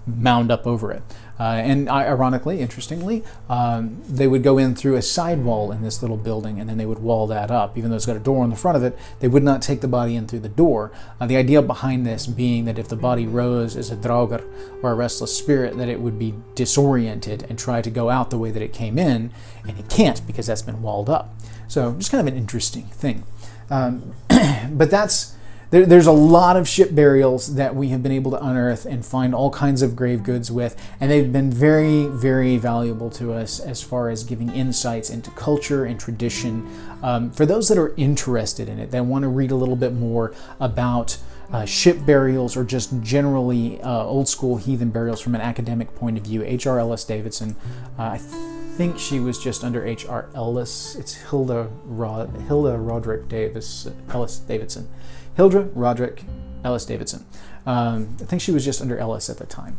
mound 0.05 0.51
up 0.51 0.67
over 0.67 0.91
it. 0.91 1.01
Uh, 1.39 1.43
and 1.43 1.89
ironically, 1.89 2.59
interestingly, 2.59 3.23
um, 3.49 4.01
they 4.07 4.27
would 4.27 4.43
go 4.43 4.57
in 4.57 4.75
through 4.75 4.95
a 4.95 5.01
sidewall 5.01 5.71
in 5.71 5.81
this 5.81 6.01
little 6.01 6.17
building 6.17 6.59
and 6.59 6.69
then 6.69 6.77
they 6.77 6.85
would 6.85 6.99
wall 6.99 7.25
that 7.27 7.49
up. 7.49 7.77
Even 7.77 7.89
though 7.89 7.95
it's 7.95 8.05
got 8.05 8.15
a 8.15 8.19
door 8.19 8.43
on 8.43 8.49
the 8.49 8.55
front 8.55 8.77
of 8.77 8.83
it, 8.83 8.97
they 9.19 9.27
would 9.27 9.43
not 9.43 9.61
take 9.61 9.81
the 9.81 9.87
body 9.87 10.15
in 10.15 10.27
through 10.27 10.39
the 10.39 10.49
door. 10.49 10.91
Uh, 11.19 11.25
the 11.25 11.35
idea 11.35 11.61
behind 11.61 12.05
this 12.05 12.27
being 12.27 12.65
that 12.65 12.77
if 12.77 12.87
the 12.87 12.95
body 12.95 13.25
rose 13.25 13.75
as 13.75 13.89
a 13.89 13.95
draugr 13.95 14.43
or 14.83 14.91
a 14.91 14.95
restless 14.95 15.35
spirit, 15.35 15.75
that 15.77 15.89
it 15.89 15.99
would 15.99 16.19
be 16.19 16.35
disoriented 16.53 17.45
and 17.49 17.57
try 17.57 17.81
to 17.81 17.89
go 17.89 18.09
out 18.09 18.29
the 18.29 18.37
way 18.37 18.51
that 18.51 18.61
it 18.61 18.71
came 18.71 18.99
in, 18.99 19.31
and 19.67 19.79
it 19.79 19.89
can't 19.89 20.25
because 20.27 20.47
that's 20.47 20.61
been 20.61 20.81
walled 20.81 21.09
up. 21.09 21.33
So, 21.67 21.93
just 21.93 22.11
kind 22.11 22.25
of 22.25 22.31
an 22.31 22.37
interesting 22.37 22.85
thing. 22.85 23.23
Um, 23.69 24.13
but 24.71 24.91
that's 24.91 25.35
there, 25.73 25.87
there's 25.87 26.05
a 26.05 26.11
lot 26.11 26.55
of 26.55 26.67
ship 26.67 26.93
burials 26.93 27.55
that 27.55 27.75
we 27.75 27.89
have 27.89 28.03
been 28.03 28.11
able 28.11 28.29
to 28.29 28.45
unearth 28.45 28.85
and 28.85 29.03
find 29.03 29.33
all 29.33 29.49
kinds 29.49 29.81
of 29.81 29.95
grave 29.95 30.21
goods 30.21 30.51
with, 30.51 30.79
and 30.99 31.09
they've 31.09 31.33
been 31.33 31.49
very, 31.49 32.05
very 32.05 32.57
valuable 32.57 33.09
to 33.09 33.33
us 33.33 33.59
as 33.59 33.81
far 33.81 34.11
as 34.11 34.23
giving 34.23 34.51
insights 34.51 35.09
into 35.09 35.31
culture 35.31 35.83
and 35.83 35.99
tradition. 35.99 36.69
Um, 37.01 37.31
for 37.31 37.47
those 37.47 37.69
that 37.69 37.79
are 37.79 37.95
interested 37.97 38.69
in 38.69 38.77
it, 38.77 38.91
that 38.91 39.03
want 39.03 39.23
to 39.23 39.29
read 39.29 39.49
a 39.49 39.55
little 39.55 39.75
bit 39.75 39.93
more 39.93 40.35
about 40.59 41.17
uh, 41.51 41.65
ship 41.65 42.05
burials 42.05 42.55
or 42.55 42.63
just 42.63 43.01
generally 43.01 43.81
uh, 43.81 44.03
old 44.03 44.29
school 44.29 44.57
heathen 44.57 44.91
burials 44.91 45.21
from 45.21 45.33
an 45.33 45.41
academic 45.41 45.95
point 45.95 46.19
of 46.19 46.23
view, 46.23 46.43
H.R. 46.43 46.77
Ellis 46.77 47.03
Davidson, 47.03 47.55
uh, 47.97 48.03
I 48.03 48.17
think 48.77 48.99
she 48.99 49.19
was 49.19 49.41
just 49.41 49.63
under 49.63 49.83
H.R. 49.83 50.29
Ellis. 50.35 50.95
It's 50.95 51.15
Hilda, 51.15 51.71
Rod- 51.83 52.29
Hilda 52.47 52.77
Roderick 52.77 53.27
Davis, 53.27 53.87
Ellis 54.11 54.37
Davidson. 54.37 54.87
Hildra 55.37 55.71
Roderick 55.73 56.23
Ellis 56.63 56.85
Davidson. 56.85 57.25
Um, 57.65 58.17
I 58.21 58.25
think 58.25 58.41
she 58.41 58.51
was 58.51 58.65
just 58.65 58.81
under 58.81 58.97
Ellis 58.97 59.29
at 59.29 59.37
the 59.37 59.45
time. 59.45 59.77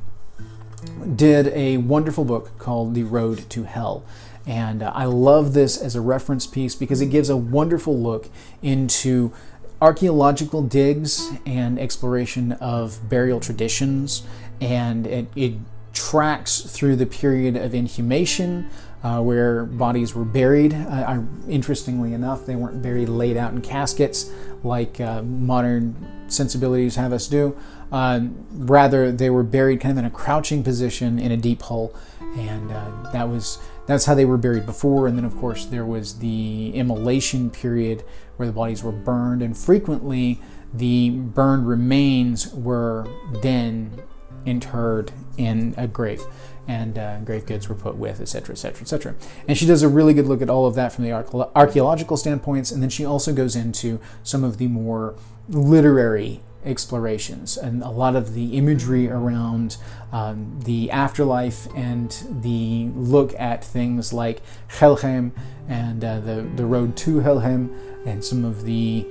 Did 1.16 1.48
a 1.48 1.78
wonderful 1.78 2.24
book 2.24 2.58
called 2.58 2.94
The 2.94 3.04
Road 3.04 3.48
to 3.50 3.64
Hel. 3.64 4.04
And 4.46 4.82
uh, 4.82 4.92
I 4.94 5.06
love 5.06 5.54
this 5.54 5.80
as 5.80 5.96
a 5.96 6.00
reference 6.00 6.46
piece 6.46 6.74
because 6.74 7.00
it 7.00 7.06
gives 7.06 7.30
a 7.30 7.36
wonderful 7.36 7.98
look 7.98 8.28
into 8.62 9.32
archaeological 9.80 10.62
digs 10.62 11.30
and 11.46 11.78
exploration 11.78 12.52
of 12.52 13.08
burial 13.08 13.40
traditions. 13.40 14.22
And 14.60 15.06
it, 15.06 15.26
it 15.34 15.54
tracks 15.94 16.60
through 16.60 16.96
the 16.96 17.06
period 17.06 17.56
of 17.56 17.74
inhumation, 17.74 18.68
uh, 19.02 19.20
where 19.22 19.64
bodies 19.64 20.14
were 20.14 20.24
buried. 20.24 20.74
Uh, 20.74 21.22
interestingly 21.48 22.12
enough, 22.12 22.44
they 22.44 22.56
weren't 22.56 22.82
buried 22.82 23.08
laid 23.08 23.36
out 23.36 23.52
in 23.52 23.62
caskets 23.62 24.30
like 24.64 25.00
uh, 25.00 25.22
modern 25.22 25.94
sensibilities 26.28 26.96
have 26.96 27.12
us 27.12 27.28
do. 27.28 27.56
Uh, 27.92 28.20
rather, 28.52 29.12
they 29.12 29.30
were 29.30 29.42
buried 29.42 29.80
kind 29.80 29.92
of 29.92 29.98
in 29.98 30.04
a 30.04 30.10
crouching 30.10 30.62
position 30.64 31.18
in 31.18 31.30
a 31.30 31.36
deep 31.36 31.62
hole, 31.62 31.94
and 32.36 32.72
uh, 32.72 33.10
that 33.12 33.28
was 33.28 33.58
that's 33.86 34.06
how 34.06 34.14
they 34.14 34.24
were 34.24 34.38
buried 34.38 34.66
before. 34.66 35.06
And 35.06 35.16
then, 35.16 35.24
of 35.24 35.36
course, 35.36 35.66
there 35.66 35.84
was 35.84 36.18
the 36.18 36.72
immolation 36.74 37.50
period 37.50 38.02
where 38.36 38.46
the 38.46 38.52
bodies 38.52 38.82
were 38.82 38.92
burned, 38.92 39.42
and 39.42 39.56
frequently 39.56 40.40
the 40.72 41.10
burned 41.10 41.68
remains 41.68 42.52
were 42.52 43.06
then 43.42 44.02
interred 44.46 45.12
in 45.36 45.74
a 45.76 45.86
grave 45.86 46.22
and 46.66 46.98
uh, 46.98 47.20
grave 47.20 47.46
goods 47.46 47.68
were 47.68 47.74
put 47.74 47.96
with, 47.96 48.20
etc., 48.20 48.52
etc., 48.54 48.82
etc. 48.82 49.14
And 49.46 49.56
she 49.58 49.66
does 49.66 49.82
a 49.82 49.88
really 49.88 50.14
good 50.14 50.26
look 50.26 50.40
at 50.40 50.48
all 50.48 50.66
of 50.66 50.74
that 50.76 50.92
from 50.92 51.04
the 51.04 51.12
archaeological 51.12 52.16
standpoints, 52.16 52.70
and 52.70 52.82
then 52.82 52.90
she 52.90 53.04
also 53.04 53.32
goes 53.34 53.54
into 53.54 54.00
some 54.22 54.44
of 54.44 54.58
the 54.58 54.68
more 54.68 55.14
literary 55.48 56.40
explorations 56.64 57.58
and 57.58 57.82
a 57.82 57.90
lot 57.90 58.16
of 58.16 58.32
the 58.32 58.56
imagery 58.56 59.08
around 59.08 59.76
um, 60.12 60.58
the 60.64 60.90
afterlife 60.90 61.68
and 61.76 62.24
the 62.42 62.88
look 62.94 63.38
at 63.38 63.62
things 63.62 64.14
like 64.14 64.40
Helheim 64.68 65.32
and 65.68 66.02
uh, 66.02 66.20
the, 66.20 66.48
the 66.56 66.64
road 66.64 66.96
to 66.96 67.20
Helheim 67.20 67.70
and 68.06 68.24
some 68.24 68.46
of 68.46 68.64
the 68.64 69.06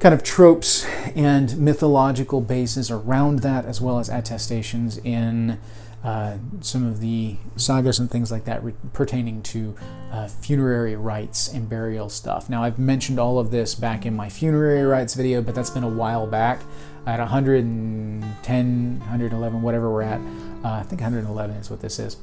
kind 0.00 0.14
of 0.14 0.22
tropes 0.22 0.84
and 1.14 1.56
mythological 1.58 2.40
bases 2.40 2.90
around 2.90 3.40
that, 3.40 3.64
as 3.64 3.80
well 3.80 3.98
as 3.98 4.08
attestations 4.08 4.98
in 4.98 5.58
uh, 6.02 6.36
some 6.60 6.86
of 6.86 7.00
the 7.00 7.36
sagas 7.56 7.98
and 7.98 8.10
things 8.10 8.30
like 8.30 8.44
that 8.44 8.62
re- 8.62 8.74
pertaining 8.92 9.42
to 9.42 9.74
uh, 10.12 10.28
funerary 10.28 10.96
rites 10.96 11.48
and 11.48 11.68
burial 11.68 12.10
stuff. 12.10 12.50
Now, 12.50 12.62
I've 12.62 12.78
mentioned 12.78 13.18
all 13.18 13.38
of 13.38 13.50
this 13.50 13.74
back 13.74 14.04
in 14.04 14.14
my 14.14 14.28
funerary 14.28 14.84
rites 14.84 15.14
video, 15.14 15.40
but 15.40 15.54
that's 15.54 15.70
been 15.70 15.84
a 15.84 15.88
while 15.88 16.26
back. 16.26 16.60
At 17.06 17.20
110, 17.20 18.98
111, 19.00 19.62
whatever 19.62 19.90
we're 19.90 20.02
at, 20.02 20.20
uh, 20.64 20.80
I 20.80 20.82
think 20.82 21.00
111 21.00 21.56
is 21.56 21.70
what 21.70 21.80
this 21.80 21.98
is 21.98 22.16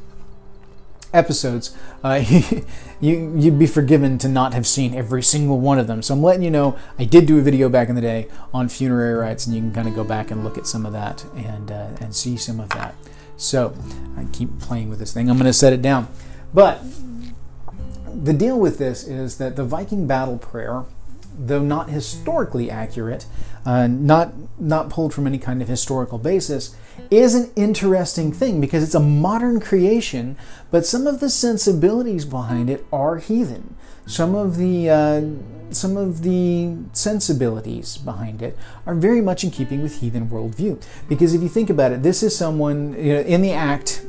episodes, 1.14 1.76
uh, 2.04 2.24
you 3.00 3.34
you'd 3.36 3.60
be 3.60 3.68
forgiven 3.68 4.18
to 4.20 4.28
not 4.28 4.54
have 4.54 4.66
seen 4.66 4.96
every 4.96 5.24
single 5.24 5.60
one 5.60 5.80
of 5.80 5.88
them. 5.88 6.02
So 6.02 6.14
I'm 6.14 6.24
letting 6.24 6.44
you 6.44 6.52
know 6.52 6.78
I 6.98 7.06
did 7.06 7.26
do 7.26 7.38
a 7.38 7.42
video 7.42 7.70
back 7.70 7.90
in 7.90 7.96
the 7.96 8.02
day 8.02 8.28
on 8.54 8.70
funerary 8.70 9.14
rites, 9.14 9.46
and 9.46 9.56
you 9.56 9.62
can 9.62 9.74
kind 9.74 9.88
of 9.88 9.96
go 9.96 10.04
back 10.04 10.32
and 10.32 10.44
look 10.44 10.58
at 10.58 10.68
some 10.68 10.86
of 10.86 10.94
that 10.94 11.24
and 11.36 11.72
uh, 11.72 11.90
and 12.00 12.16
see 12.16 12.38
some 12.38 12.60
of 12.60 12.70
that. 12.70 12.96
So 13.38 13.76
I 14.18 14.26
keep 14.32 14.60
playing 14.60 14.90
with 14.90 15.00
this 15.00 15.14
thing. 15.14 15.30
I'm 15.30 15.38
going 15.38 15.48
to 15.48 15.54
set 15.54 15.74
it 15.74 15.82
down, 15.82 16.08
but 16.54 16.82
the 18.14 18.34
deal 18.34 18.60
with 18.60 18.78
this 18.78 19.08
is 19.08 19.38
that 19.38 19.56
the 19.56 19.64
Viking 19.64 20.06
battle 20.06 20.38
prayer, 20.38 20.84
though 21.38 21.64
not 21.64 21.90
historically 21.90 22.70
accurate, 22.70 23.26
uh, 23.66 23.88
not 23.88 24.34
not 24.60 24.90
pulled 24.90 25.14
from 25.14 25.28
any 25.28 25.40
kind 25.40 25.62
of 25.62 25.68
historical 25.68 26.18
basis, 26.18 26.76
is 27.10 27.36
an 27.36 27.52
interesting 27.56 28.32
thing 28.32 28.62
because 28.62 28.84
it's 28.84 28.96
a 28.96 29.00
modern 29.00 29.60
creation, 29.60 30.38
but 30.70 30.86
some 30.86 31.08
of 31.08 31.20
the 31.20 31.30
sensibilities 31.30 32.26
behind 32.26 32.70
it 32.70 32.86
are 32.92 33.18
heathen. 33.18 33.76
Some 34.06 34.36
of 34.36 34.58
the 34.58 34.90
uh, 34.90 35.22
some 35.74 35.96
of 35.98 36.22
the 36.24 36.76
sensibilities 36.92 37.98
behind 37.98 38.42
it 38.42 38.58
are 38.86 38.96
very 38.96 39.22
much 39.22 39.44
in 39.44 39.52
keeping 39.52 39.82
with 39.82 40.02
heathen 40.02 40.28
worldview. 40.28 40.82
Because 41.08 41.34
if 41.34 41.42
you 41.42 41.50
think 41.50 41.70
about 41.70 41.92
it, 41.92 42.04
this 42.04 42.24
is 42.24 42.36
someone 42.36 42.94
you 42.94 43.14
know, 43.14 43.22
in 43.22 43.42
the 43.42 43.52
act, 43.52 44.06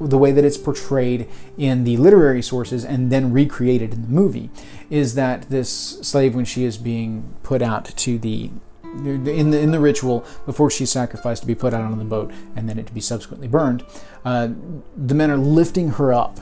the 0.00 0.18
way 0.18 0.32
that 0.32 0.44
it's 0.44 0.56
portrayed 0.56 1.28
in 1.58 1.84
the 1.84 1.96
literary 1.96 2.42
sources 2.42 2.84
and 2.84 3.12
then 3.12 3.32
recreated 3.32 3.92
in 3.92 4.02
the 4.02 4.08
movie, 4.08 4.50
is 4.90 5.14
that 5.14 5.50
this 5.50 5.70
slave, 5.70 6.34
when 6.34 6.44
she 6.44 6.64
is 6.64 6.78
being 6.78 7.34
put 7.42 7.60
out 7.62 7.84
to 7.84 8.18
the 8.18 8.50
in 8.94 9.50
the 9.50 9.58
in 9.58 9.70
the 9.70 9.80
ritual 9.80 10.24
before 10.46 10.70
she's 10.70 10.90
sacrificed 10.90 11.42
to 11.42 11.46
be 11.46 11.54
put 11.54 11.74
out 11.74 11.82
on 11.82 11.98
the 11.98 12.04
boat 12.04 12.32
and 12.56 12.68
then 12.68 12.78
it 12.78 12.86
to 12.86 12.94
be 12.94 13.00
subsequently 13.00 13.48
burned, 13.48 13.84
uh, 14.24 14.48
the 14.96 15.14
men 15.14 15.30
are 15.30 15.36
lifting 15.36 15.90
her 15.90 16.12
up 16.12 16.40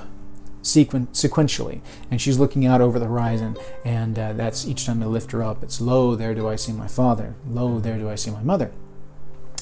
sequen- 0.63 1.09
sequentially, 1.09 1.81
and 2.11 2.21
she's 2.21 2.39
looking 2.39 2.65
out 2.65 2.81
over 2.81 2.99
the 2.99 3.07
horizon, 3.07 3.57
and 3.85 4.19
uh, 4.19 4.33
that's 4.33 4.67
each 4.67 4.87
time 4.87 5.01
they 5.01 5.07
lift 5.07 5.33
her 5.33 5.43
up. 5.43 5.63
It's 5.63 5.81
lo, 5.81 6.15
there 6.15 6.35
do 6.35 6.49
I 6.49 6.57
see 6.57 6.73
my 6.73 6.89
father. 6.89 7.35
Lo, 7.47 7.81
there 7.81 7.99
do 7.99 8.09
I 8.09 8.15
see 8.15 8.31
my 8.31 8.43
mother. 8.43 8.73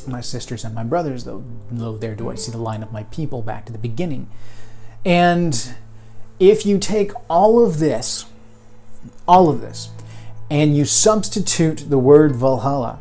My 0.06 0.20
sisters 0.20 0.64
and 0.64 0.74
my 0.74 0.84
brothers, 0.84 1.24
though, 1.24 1.44
lo, 1.70 1.96
there 1.96 2.14
do 2.14 2.30
I 2.30 2.34
see 2.34 2.52
the 2.52 2.58
line 2.58 2.82
of 2.82 2.92
my 2.92 3.04
people 3.04 3.42
back 3.42 3.66
to 3.66 3.72
the 3.72 3.78
beginning. 3.78 4.30
And 5.04 5.74
if 6.38 6.64
you 6.64 6.78
take 6.78 7.12
all 7.28 7.64
of 7.64 7.78
this, 7.78 8.26
all 9.26 9.48
of 9.48 9.60
this, 9.60 9.90
and 10.50 10.76
you 10.76 10.84
substitute 10.84 11.88
the 11.88 11.98
word 11.98 12.34
Valhalla 12.34 12.98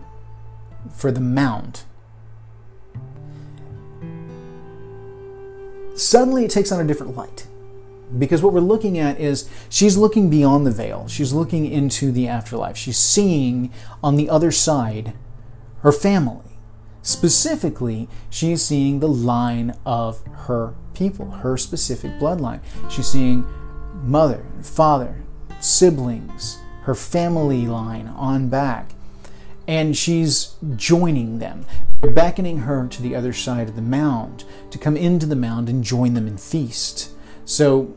for 0.93 1.11
the 1.11 1.19
mound, 1.19 1.81
suddenly 5.95 6.45
it 6.45 6.51
takes 6.51 6.71
on 6.71 6.79
a 6.79 6.85
different 6.85 7.17
light. 7.17 7.47
Because 8.17 8.41
what 8.41 8.53
we're 8.53 8.59
looking 8.59 8.97
at 8.97 9.19
is 9.19 9.49
she's 9.69 9.95
looking 9.95 10.29
beyond 10.29 10.65
the 10.65 10.71
veil. 10.71 11.07
She's 11.07 11.31
looking 11.31 11.71
into 11.71 12.11
the 12.11 12.27
afterlife. 12.27 12.75
She's 12.75 12.97
seeing 12.97 13.71
on 14.03 14.15
the 14.15 14.29
other 14.29 14.51
side 14.51 15.13
her 15.81 15.91
family. 15.91 16.57
Specifically, 17.03 18.09
she's 18.29 18.63
seeing 18.63 18.99
the 18.99 19.07
line 19.07 19.77
of 19.85 20.25
her 20.47 20.73
people, 20.93 21.29
her 21.31 21.55
specific 21.55 22.11
bloodline. 22.13 22.61
She's 22.89 23.07
seeing 23.07 23.45
mother, 24.03 24.43
father, 24.63 25.23
siblings, 25.59 26.57
her 26.89 26.95
family 26.95 27.67
line 27.67 28.07
on 28.07 28.49
back. 28.49 28.95
And 29.67 29.95
she's 29.95 30.55
joining 30.75 31.37
them. 31.37 31.67
They're 32.01 32.09
beckoning 32.09 32.61
her 32.61 32.87
to 32.87 33.01
the 33.03 33.15
other 33.15 33.31
side 33.31 33.69
of 33.69 33.75
the 33.75 33.81
mound 33.83 34.43
to 34.71 34.79
come 34.79 34.97
into 34.97 35.27
the 35.27 35.35
mound 35.35 35.69
and 35.69 35.83
join 35.83 36.15
them 36.15 36.27
in 36.27 36.39
feast. 36.39 37.11
So 37.45 37.95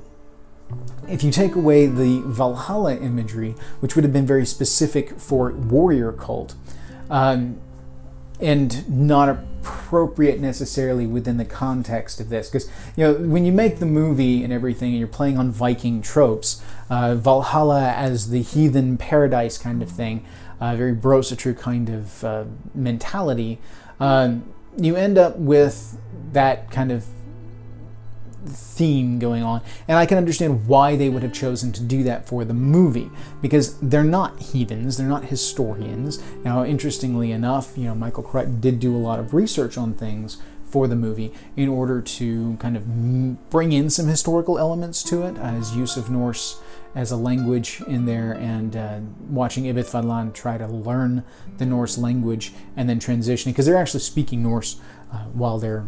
if 1.08 1.24
you 1.24 1.30
take 1.30 1.54
away 1.54 1.86
the 1.86 2.20
Valhalla 2.26 2.96
imagery, 2.96 3.54
which 3.80 3.96
would 3.96 4.04
have 4.04 4.12
been 4.12 4.26
very 4.26 4.44
specific 4.44 5.18
for 5.18 5.50
warrior 5.52 6.12
cult, 6.12 6.54
um, 7.08 7.58
and 8.40 8.86
not 8.90 9.30
appropriate 9.30 10.40
necessarily 10.40 11.06
within 11.06 11.38
the 11.38 11.46
context 11.46 12.20
of 12.20 12.28
this, 12.28 12.50
because 12.50 12.68
you 12.96 13.04
know 13.04 13.14
when 13.14 13.46
you 13.46 13.52
make 13.52 13.78
the 13.78 13.86
movie 13.86 14.44
and 14.44 14.52
everything, 14.52 14.90
and 14.90 14.98
you're 14.98 15.08
playing 15.08 15.38
on 15.38 15.50
Viking 15.50 16.02
tropes, 16.02 16.62
uh, 16.92 17.14
Valhalla 17.14 17.88
as 17.96 18.28
the 18.28 18.42
heathen 18.42 18.98
paradise 18.98 19.56
kind 19.56 19.82
of 19.82 19.88
thing, 19.88 20.26
uh, 20.60 20.76
very 20.76 20.94
Brosatru 20.94 21.58
kind 21.58 21.88
of 21.88 22.22
uh, 22.22 22.44
mentality, 22.74 23.58
uh, 23.98 24.34
you 24.76 24.94
end 24.94 25.16
up 25.16 25.38
with 25.38 25.98
that 26.32 26.70
kind 26.70 26.92
of 26.92 27.06
theme 28.44 29.18
going 29.18 29.42
on. 29.42 29.62
And 29.88 29.96
I 29.96 30.04
can 30.04 30.18
understand 30.18 30.66
why 30.66 30.96
they 30.96 31.08
would 31.08 31.22
have 31.22 31.32
chosen 31.32 31.72
to 31.72 31.82
do 31.82 32.02
that 32.02 32.28
for 32.28 32.44
the 32.44 32.52
movie 32.52 33.10
because 33.40 33.78
they're 33.78 34.04
not 34.04 34.38
heathens, 34.40 34.98
they're 34.98 35.06
not 35.06 35.24
historians. 35.24 36.22
Now, 36.44 36.62
interestingly 36.62 37.32
enough, 37.32 37.72
you 37.78 37.84
know, 37.84 37.94
Michael 37.94 38.22
Crichton 38.22 38.60
did 38.60 38.80
do 38.80 38.94
a 38.94 38.98
lot 38.98 39.18
of 39.18 39.32
research 39.32 39.78
on 39.78 39.94
things 39.94 40.42
for 40.72 40.86
the 40.88 40.96
movie 40.96 41.32
in 41.56 41.68
order 41.68 42.02
to 42.02 42.56
kind 42.56 42.76
of 42.76 43.50
bring 43.50 43.72
in 43.72 43.88
some 43.88 44.08
historical 44.08 44.58
elements 44.58 45.02
to 45.04 45.22
it, 45.22 45.38
uh, 45.38 45.52
his 45.52 45.74
use 45.74 45.96
of 45.96 46.10
Norse 46.10 46.60
as 46.94 47.10
a 47.10 47.16
language 47.16 47.82
in 47.86 48.04
there 48.04 48.32
and 48.32 48.76
uh, 48.76 49.00
watching 49.28 49.66
Ibn 49.66 49.82
Fadlan 49.82 50.34
try 50.34 50.58
to 50.58 50.66
learn 50.66 51.24
the 51.58 51.66
Norse 51.66 51.96
language 51.96 52.52
and 52.76 52.88
then 52.88 52.98
transitioning 52.98 53.46
because 53.46 53.66
they're 53.66 53.76
actually 53.76 54.00
speaking 54.00 54.42
Norse 54.42 54.80
uh, 55.12 55.24
while 55.32 55.58
they're 55.58 55.86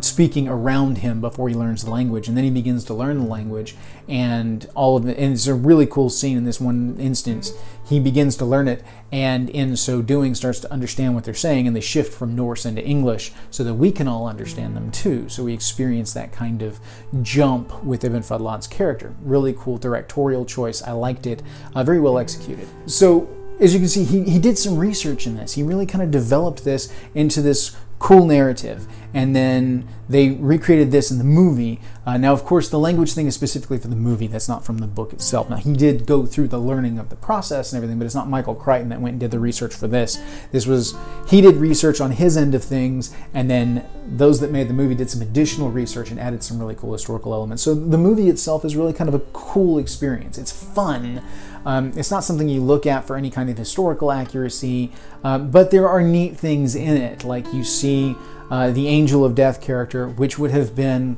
speaking 0.00 0.48
around 0.48 0.98
him 0.98 1.20
before 1.20 1.48
he 1.48 1.54
learns 1.54 1.84
the 1.84 1.90
language 1.90 2.28
and 2.28 2.36
then 2.36 2.44
he 2.44 2.50
begins 2.50 2.84
to 2.84 2.94
learn 2.94 3.18
the 3.18 3.24
language 3.24 3.76
and 4.08 4.68
all 4.74 4.96
of 4.96 5.06
it 5.06 5.16
and 5.18 5.32
it's 5.32 5.46
a 5.46 5.54
really 5.54 5.86
cool 5.86 6.08
scene 6.08 6.36
in 6.36 6.44
this 6.44 6.60
one 6.60 6.96
instance. 6.98 7.52
He 7.86 8.00
begins 8.00 8.36
to 8.36 8.44
learn 8.44 8.68
it 8.68 8.84
and 9.12 9.48
in 9.50 9.76
so 9.76 10.02
doing 10.02 10.34
starts 10.34 10.60
to 10.60 10.72
understand 10.72 11.14
what 11.14 11.24
they're 11.24 11.34
saying 11.34 11.66
and 11.66 11.74
they 11.74 11.80
shift 11.80 12.12
from 12.12 12.34
norse 12.34 12.66
into 12.66 12.84
english 12.84 13.32
so 13.50 13.62
that 13.64 13.74
we 13.74 13.92
can 13.92 14.08
all 14.08 14.26
understand 14.26 14.76
them 14.76 14.90
too. 14.90 15.28
So 15.28 15.44
we 15.44 15.54
experience 15.54 16.12
that 16.14 16.32
kind 16.32 16.62
of 16.62 16.80
jump 17.22 17.82
with 17.84 18.04
Ibn 18.04 18.22
Fadlan's 18.22 18.66
character. 18.66 19.14
Really 19.22 19.54
cool 19.58 19.78
directorial 19.78 20.44
choice. 20.44 20.82
I 20.82 20.92
liked 20.92 21.26
it. 21.26 21.42
Uh, 21.74 21.84
very 21.84 22.00
well 22.00 22.18
executed. 22.18 22.68
So 22.86 23.28
as 23.58 23.72
you 23.72 23.80
can 23.80 23.88
see, 23.88 24.04
he, 24.04 24.22
he 24.24 24.38
did 24.38 24.58
some 24.58 24.76
research 24.76 25.26
in 25.26 25.36
this. 25.36 25.54
He 25.54 25.62
really 25.62 25.86
kind 25.86 26.02
of 26.02 26.10
developed 26.10 26.64
this 26.64 26.92
into 27.14 27.40
this 27.40 27.76
cool 27.98 28.26
narrative. 28.26 28.86
And 29.14 29.34
then 29.34 29.88
they 30.10 30.30
recreated 30.30 30.90
this 30.90 31.10
in 31.10 31.16
the 31.16 31.24
movie. 31.24 31.80
Uh, 32.04 32.18
now, 32.18 32.34
of 32.34 32.44
course, 32.44 32.68
the 32.68 32.78
language 32.78 33.14
thing 33.14 33.26
is 33.26 33.34
specifically 33.34 33.78
for 33.78 33.88
the 33.88 33.96
movie. 33.96 34.26
That's 34.26 34.48
not 34.48 34.62
from 34.62 34.78
the 34.78 34.86
book 34.86 35.14
itself. 35.14 35.48
Now, 35.48 35.56
he 35.56 35.72
did 35.72 36.04
go 36.04 36.26
through 36.26 36.48
the 36.48 36.58
learning 36.58 36.98
of 36.98 37.08
the 37.08 37.16
process 37.16 37.72
and 37.72 37.78
everything, 37.78 37.98
but 37.98 38.04
it's 38.04 38.14
not 38.14 38.28
Michael 38.28 38.54
Crichton 38.54 38.90
that 38.90 39.00
went 39.00 39.14
and 39.14 39.20
did 39.20 39.30
the 39.30 39.38
research 39.38 39.74
for 39.74 39.88
this. 39.88 40.22
This 40.52 40.66
was, 40.66 40.94
he 41.28 41.40
did 41.40 41.56
research 41.56 42.00
on 42.00 42.10
his 42.10 42.36
end 42.36 42.54
of 42.54 42.62
things, 42.62 43.14
and 43.32 43.50
then 43.50 43.88
those 44.06 44.40
that 44.40 44.50
made 44.50 44.68
the 44.68 44.74
movie 44.74 44.94
did 44.94 45.08
some 45.08 45.22
additional 45.22 45.70
research 45.70 46.10
and 46.10 46.20
added 46.20 46.42
some 46.42 46.58
really 46.58 46.74
cool 46.74 46.92
historical 46.92 47.32
elements. 47.32 47.62
So 47.62 47.74
the 47.74 47.98
movie 47.98 48.28
itself 48.28 48.66
is 48.66 48.76
really 48.76 48.92
kind 48.92 49.08
of 49.08 49.14
a 49.14 49.20
cool 49.32 49.78
experience. 49.78 50.36
It's 50.36 50.52
fun. 50.52 51.22
Um, 51.66 51.92
it's 51.96 52.12
not 52.12 52.22
something 52.22 52.48
you 52.48 52.60
look 52.62 52.86
at 52.86 53.06
for 53.06 53.16
any 53.16 53.28
kind 53.28 53.50
of 53.50 53.58
historical 53.58 54.12
accuracy, 54.12 54.92
uh, 55.24 55.38
but 55.38 55.72
there 55.72 55.88
are 55.88 56.00
neat 56.00 56.36
things 56.38 56.76
in 56.76 56.96
it. 56.96 57.24
Like 57.24 57.52
you 57.52 57.64
see 57.64 58.14
uh, 58.50 58.70
the 58.70 58.86
Angel 58.86 59.24
of 59.24 59.34
Death 59.34 59.60
character, 59.60 60.08
which 60.08 60.38
would 60.38 60.52
have 60.52 60.76
been 60.76 61.16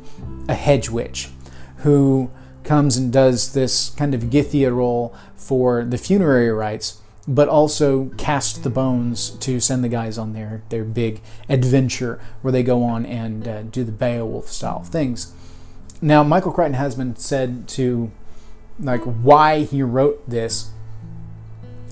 a 0.49 0.55
hedge 0.55 0.89
witch, 0.89 1.29
who 1.79 2.31
comes 2.65 2.97
and 2.97 3.13
does 3.13 3.53
this 3.53 3.91
kind 3.91 4.15
of 4.15 4.23
Gythia 4.23 4.75
role 4.75 5.15
for 5.37 5.85
the 5.85 5.99
funerary 5.99 6.51
rites, 6.51 7.01
but 7.27 7.49
also 7.49 8.07
cast 8.17 8.63
the 8.63 8.71
bones 8.71 9.31
to 9.31 9.61
send 9.61 9.85
the 9.85 9.89
guys 9.91 10.17
on 10.17 10.33
their, 10.33 10.63
their 10.71 10.85
big 10.85 11.21
adventure 11.51 12.19
where 12.41 12.53
they 12.53 12.63
go 12.63 12.83
on 12.83 13.05
and 13.05 13.47
uh, 13.47 13.63
do 13.65 13.85
the 13.85 13.93
Beowulf 13.93 14.49
style 14.49 14.83
things. 14.83 15.35
Now, 16.01 16.23
Michael 16.23 16.53
Crichton 16.53 16.75
has 16.75 16.95
been 16.95 17.17
said 17.17 17.69
to 17.69 18.11
like 18.81 19.03
why 19.03 19.65
he 19.65 19.83
wrote 19.83 20.29
this 20.29 20.71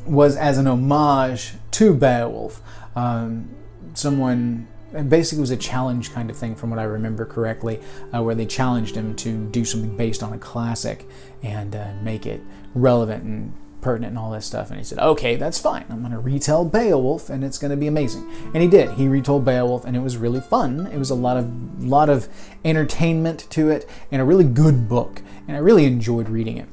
was 0.04 0.36
as 0.36 0.58
an 0.58 0.66
homage 0.66 1.54
to 1.72 1.94
Beowulf. 1.94 2.62
Um, 2.94 3.48
someone 3.94 4.68
and 4.92 5.10
basically 5.10 5.40
was 5.40 5.50
a 5.50 5.56
challenge 5.56 6.12
kind 6.12 6.30
of 6.30 6.36
thing 6.36 6.54
from 6.54 6.70
what 6.70 6.78
I 6.78 6.84
remember 6.84 7.24
correctly, 7.24 7.80
uh, 8.14 8.22
where 8.22 8.34
they 8.34 8.46
challenged 8.46 8.94
him 8.94 9.14
to 9.16 9.46
do 9.48 9.64
something 9.64 9.96
based 9.96 10.22
on 10.22 10.32
a 10.32 10.38
classic 10.38 11.06
and 11.42 11.74
uh, 11.74 11.92
make 12.02 12.24
it 12.24 12.40
relevant 12.74 13.24
and 13.24 13.52
pertinent 13.80 14.10
and 14.10 14.18
all 14.18 14.30
this 14.30 14.46
stuff. 14.46 14.70
And 14.70 14.78
he 14.78 14.84
said, 14.84 14.98
okay, 14.98 15.36
that's 15.36 15.58
fine. 15.58 15.84
I'm 15.90 16.00
going 16.00 16.12
to 16.12 16.18
retell 16.18 16.64
Beowulf 16.64 17.30
and 17.30 17.44
it's 17.44 17.58
going 17.58 17.72
to 17.72 17.76
be 17.76 17.88
amazing. 17.88 18.30
And 18.54 18.62
he 18.62 18.68
did. 18.68 18.90
He 18.92 19.06
retold 19.06 19.44
Beowulf 19.44 19.84
and 19.84 19.96
it 19.96 20.00
was 20.00 20.16
really 20.16 20.40
fun. 20.40 20.86
It 20.86 20.98
was 20.98 21.10
a 21.10 21.14
lot 21.14 21.36
of, 21.36 21.84
lot 21.84 22.08
of 22.08 22.28
entertainment 22.64 23.46
to 23.50 23.70
it 23.70 23.88
and 24.10 24.22
a 24.22 24.24
really 24.24 24.44
good 24.44 24.88
book. 24.88 25.20
And 25.46 25.56
I 25.56 25.60
really 25.60 25.84
enjoyed 25.84 26.28
reading 26.28 26.56
it. 26.56 26.68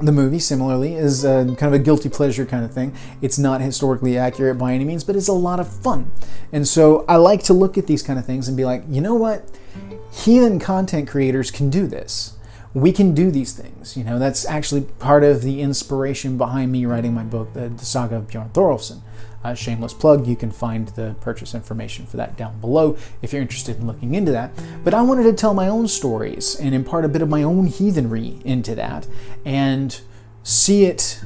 The 0.00 0.12
movie, 0.12 0.38
similarly, 0.38 0.94
is 0.94 1.24
a, 1.24 1.44
kind 1.58 1.62
of 1.62 1.72
a 1.72 1.78
guilty 1.80 2.08
pleasure 2.08 2.46
kind 2.46 2.64
of 2.64 2.72
thing. 2.72 2.94
It's 3.20 3.36
not 3.38 3.60
historically 3.60 4.16
accurate 4.16 4.56
by 4.56 4.72
any 4.72 4.84
means, 4.84 5.02
but 5.02 5.16
it's 5.16 5.26
a 5.26 5.32
lot 5.32 5.58
of 5.58 5.68
fun. 5.68 6.12
And 6.52 6.68
so 6.68 7.04
I 7.08 7.16
like 7.16 7.42
to 7.44 7.52
look 7.52 7.76
at 7.76 7.88
these 7.88 8.02
kind 8.02 8.18
of 8.18 8.24
things 8.24 8.46
and 8.46 8.56
be 8.56 8.64
like, 8.64 8.84
you 8.88 9.00
know 9.00 9.14
what? 9.14 9.50
Heathen 10.12 10.60
content 10.60 11.08
creators 11.08 11.50
can 11.50 11.68
do 11.68 11.88
this. 11.88 12.36
We 12.74 12.92
can 12.92 13.12
do 13.12 13.30
these 13.32 13.52
things. 13.54 13.96
You 13.96 14.04
know, 14.04 14.20
that's 14.20 14.46
actually 14.46 14.82
part 14.82 15.24
of 15.24 15.42
the 15.42 15.60
inspiration 15.60 16.38
behind 16.38 16.70
me 16.70 16.86
writing 16.86 17.12
my 17.12 17.24
book, 17.24 17.52
The, 17.54 17.68
the 17.68 17.84
Saga 17.84 18.16
of 18.16 18.28
Bjorn 18.28 18.50
Thorolfson. 18.50 19.00
Uh, 19.44 19.54
shameless 19.54 19.94
plug, 19.94 20.26
you 20.26 20.34
can 20.34 20.50
find 20.50 20.88
the 20.88 21.14
purchase 21.20 21.54
information 21.54 22.04
for 22.06 22.16
that 22.16 22.36
down 22.36 22.60
below 22.60 22.96
if 23.22 23.32
you're 23.32 23.40
interested 23.40 23.76
in 23.76 23.86
looking 23.86 24.14
into 24.14 24.32
that. 24.32 24.50
But 24.82 24.94
I 24.94 25.02
wanted 25.02 25.22
to 25.24 25.32
tell 25.32 25.54
my 25.54 25.68
own 25.68 25.86
stories 25.86 26.56
and 26.56 26.74
impart 26.74 27.04
a 27.04 27.08
bit 27.08 27.22
of 27.22 27.28
my 27.28 27.44
own 27.44 27.66
heathenry 27.66 28.40
into 28.44 28.74
that 28.74 29.06
and 29.44 30.00
see 30.42 30.84
it 30.84 31.20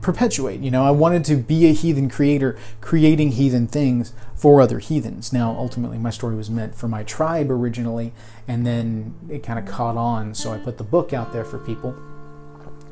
perpetuate. 0.00 0.60
You 0.60 0.70
know, 0.70 0.84
I 0.84 0.90
wanted 0.90 1.24
to 1.24 1.36
be 1.36 1.66
a 1.66 1.72
heathen 1.72 2.08
creator, 2.08 2.56
creating 2.80 3.32
heathen 3.32 3.66
things 3.66 4.12
for 4.34 4.60
other 4.60 4.78
heathens. 4.78 5.32
Now, 5.32 5.50
ultimately, 5.58 5.98
my 5.98 6.10
story 6.10 6.36
was 6.36 6.48
meant 6.48 6.74
for 6.74 6.86
my 6.86 7.02
tribe 7.02 7.50
originally, 7.50 8.12
and 8.46 8.64
then 8.64 9.14
it 9.28 9.42
kind 9.42 9.58
of 9.58 9.66
caught 9.66 9.96
on, 9.96 10.34
so 10.34 10.52
I 10.52 10.58
put 10.58 10.78
the 10.78 10.84
book 10.84 11.12
out 11.12 11.32
there 11.32 11.44
for 11.44 11.58
people. 11.58 11.94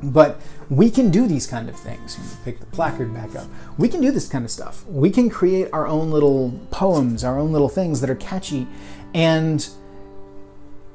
But 0.03 0.39
we 0.69 0.91
can 0.91 1.09
do 1.09 1.27
these 1.27 1.47
kind 1.47 1.69
of 1.69 1.75
things. 1.75 2.37
Pick 2.45 2.59
the 2.59 2.65
placard 2.67 3.13
back 3.13 3.35
up. 3.35 3.47
We 3.77 3.89
can 3.89 4.01
do 4.01 4.11
this 4.11 4.27
kind 4.27 4.45
of 4.45 4.51
stuff. 4.51 4.85
We 4.87 5.09
can 5.09 5.29
create 5.29 5.69
our 5.73 5.87
own 5.87 6.11
little 6.11 6.59
poems, 6.71 7.23
our 7.23 7.39
own 7.39 7.51
little 7.51 7.69
things 7.69 8.01
that 8.01 8.09
are 8.09 8.15
catchy, 8.15 8.67
and 9.13 9.67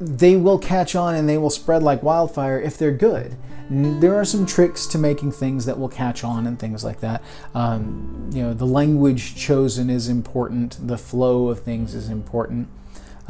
they 0.01 0.37
will 0.37 0.59
catch 0.59 0.95
on 0.95 1.15
and 1.15 1.29
they 1.29 1.39
will 1.39 1.51
spread 1.51 1.83
like 1.83 2.03
wildfire 2.03 2.61
if 2.61 2.77
they're 2.77 2.93
good. 2.93 3.37
There 3.71 4.15
are 4.17 4.25
some 4.25 4.45
tricks 4.45 4.87
to 4.89 4.99
making 4.99 5.33
things 5.33 5.65
that 5.65 5.79
will 5.79 5.89
catch 5.89 6.25
on 6.25 6.47
and 6.47 6.59
things 6.59 6.85
like 6.85 7.01
that. 7.01 7.23
Um, 7.55 8.29
you 8.33 8.43
know, 8.43 8.53
the 8.53 8.67
language 8.67 9.35
chosen 9.37 9.89
is 9.89 10.09
important, 10.09 10.87
the 10.87 10.99
flow 10.99 11.49
of 11.49 11.63
things 11.63 11.95
is 11.95 12.09
important. 12.09 12.69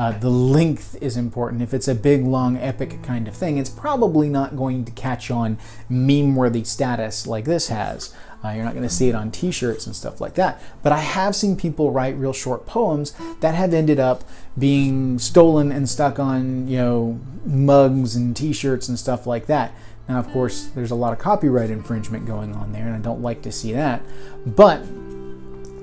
Uh, 0.03 0.11
the 0.19 0.29
length 0.29 1.01
is 1.01 1.17
important. 1.17 1.62
If 1.62 1.73
it's 1.73 1.87
a 1.87 1.95
big, 1.95 2.25
long, 2.25 2.57
epic 2.57 3.05
kind 3.05 3.29
of 3.29 3.37
thing, 3.37 3.57
it's 3.57 3.71
probably 3.71 4.29
not 4.29 4.57
going 4.57 4.85
to 4.85 4.91
catch 4.91 5.31
on 5.31 5.59
meme 5.88 6.35
worthy 6.35 6.65
status 6.65 7.25
like 7.25 7.45
this 7.45 7.69
has. 7.69 8.12
Uh, 8.45 8.49
you're 8.49 8.65
not 8.65 8.73
going 8.73 8.83
to 8.83 8.93
see 8.93 9.09
it 9.09 9.15
on 9.15 9.31
t 9.31 9.53
shirts 9.53 9.87
and 9.87 9.95
stuff 9.95 10.21
like 10.21 10.35
that. 10.35 10.61
But 10.83 10.91
I 10.91 10.99
have 10.99 11.37
seen 11.37 11.57
people 11.57 11.93
write 11.93 12.17
real 12.17 12.33
short 12.33 12.67
poems 12.67 13.15
that 13.38 13.55
have 13.55 13.73
ended 13.73 14.01
up 14.01 14.25
being 14.59 15.21
stolen 15.21 15.71
and 15.71 15.88
stuck 15.88 16.19
on, 16.19 16.67
you 16.67 16.79
know, 16.79 17.21
mugs 17.45 18.17
and 18.17 18.37
t 18.37 18.53
shirts 18.53 18.88
and 18.88 18.99
stuff 18.99 19.25
like 19.25 19.47
that. 19.47 19.73
Now, 20.09 20.19
of 20.19 20.29
course, 20.33 20.65
there's 20.75 20.91
a 20.91 20.97
lot 20.97 21.12
of 21.12 21.21
copyright 21.21 21.71
infringement 21.71 22.27
going 22.27 22.57
on 22.57 22.73
there, 22.73 22.88
and 22.88 22.97
I 22.97 22.99
don't 22.99 23.23
like 23.23 23.43
to 23.43 23.53
see 23.53 23.73
that. 23.75 24.03
But 24.45 24.81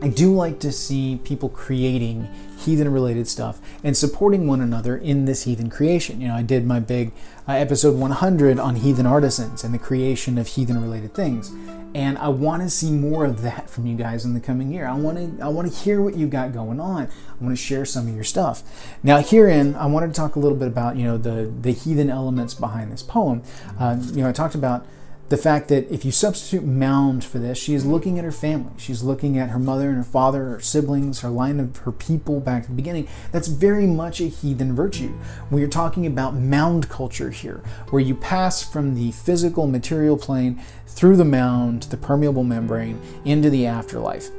I 0.02 0.10
do 0.10 0.34
like 0.34 0.60
to 0.60 0.74
see 0.74 1.22
people 1.24 1.48
creating 1.48 2.28
heathen 2.60 2.92
related 2.92 3.28
stuff 3.28 3.60
and 3.84 3.96
supporting 3.96 4.48
one 4.48 4.62
another 4.62 4.98
in 4.98 5.26
this 5.26 5.44
heathen 5.44 5.70
creation. 5.70 6.22
You 6.22 6.30
know, 6.30 6.36
I 6.36 6.44
did 6.44 6.66
my 6.66 6.80
big 6.80 7.12
uh, 7.48 7.54
episode 7.54 7.98
100 7.98 8.60
on 8.60 8.76
heathen 8.76 9.06
artisans 9.06 9.64
and 9.64 9.74
the 9.74 9.80
creation 9.80 10.38
of 10.38 10.48
heathen 10.48 10.82
related 10.82 11.14
things. 11.14 11.52
And 11.96 12.20
I 12.20 12.28
want 12.30 12.62
to 12.62 12.70
see 12.70 12.92
more 12.92 13.26
of 13.26 13.42
that 13.42 13.70
from 13.70 13.88
you 13.88 13.98
guys 13.98 14.24
in 14.24 14.34
the 14.36 14.40
coming 14.40 14.72
year. 14.72 14.88
I 14.88 14.94
want 14.94 15.18
to 15.18 15.44
I 15.44 15.48
want 15.48 15.72
to 15.72 15.76
hear 15.76 16.02
what 16.02 16.16
you 16.16 16.28
got 16.28 16.54
going 16.54 16.80
on. 16.80 17.08
I 17.08 17.44
want 17.44 17.58
to 17.58 17.62
share 17.62 17.84
some 17.84 18.08
of 18.08 18.14
your 18.14 18.24
stuff. 18.24 18.62
Now, 19.02 19.18
herein, 19.18 19.74
I 19.76 19.88
wanted 19.88 20.08
to 20.08 20.14
talk 20.14 20.36
a 20.36 20.40
little 20.40 20.58
bit 20.58 20.68
about 20.68 20.98
you 20.98 21.06
know 21.06 21.18
the 21.18 21.52
the 21.62 21.72
heathen 21.72 22.12
elements 22.12 22.54
behind 22.54 22.92
this 22.92 23.02
poem. 23.02 23.42
Uh, 23.80 23.98
you 24.12 24.22
know, 24.22 24.30
I 24.30 24.32
talked 24.32 24.54
about 24.54 24.86
the 25.30 25.38
fact 25.38 25.68
that 25.68 25.92
if 25.92 26.04
you 26.04 26.12
substitute 26.12 26.64
mound 26.64 27.24
for 27.24 27.38
this, 27.38 27.58
she 27.58 27.74
is 27.76 27.84
mm-hmm. 27.84 27.92
looking 27.92 28.20
at 28.20 28.26
her 28.26 28.32
family. 28.32 28.72
She's 28.78 29.04
looking 29.04 29.38
at 29.38 29.50
her 29.50 29.60
mother 29.60 29.90
and 29.90 29.98
her 29.98 30.04
father, 30.04 30.50
her 30.50 30.60
siblings, 30.60 31.22
her 31.22 31.30
line 31.30 31.60
of 31.60 31.78
her 31.78 31.92
people 31.92 32.40
back 32.40 32.64
at 32.64 32.70
the 32.70 32.76
beginning. 32.76 33.08
That's 33.32 33.48
very 33.48 33.86
much 33.86 34.20
a 34.20 34.28
heathen 34.28 34.76
virtue. 34.76 35.10
Mm-hmm. 35.10 35.56
We 35.56 35.64
are 35.64 35.68
talking 35.68 36.08
about 36.08 36.34
mound 36.34 36.90
culture 36.90 37.30
here, 37.30 37.62
where 37.90 38.02
you 38.02 38.16
pass 38.16 38.64
from 38.64 38.96
the 38.96 39.12
physical 39.12 39.68
material 39.68 40.18
plane 40.18 40.60
through 40.88 41.18
the 41.18 41.26
mound, 41.26 41.84
the 41.84 41.98
permeable 41.98 42.44
membrane, 42.44 43.00
into 43.24 43.50
the 43.50 43.68
afterlife. 43.68 44.30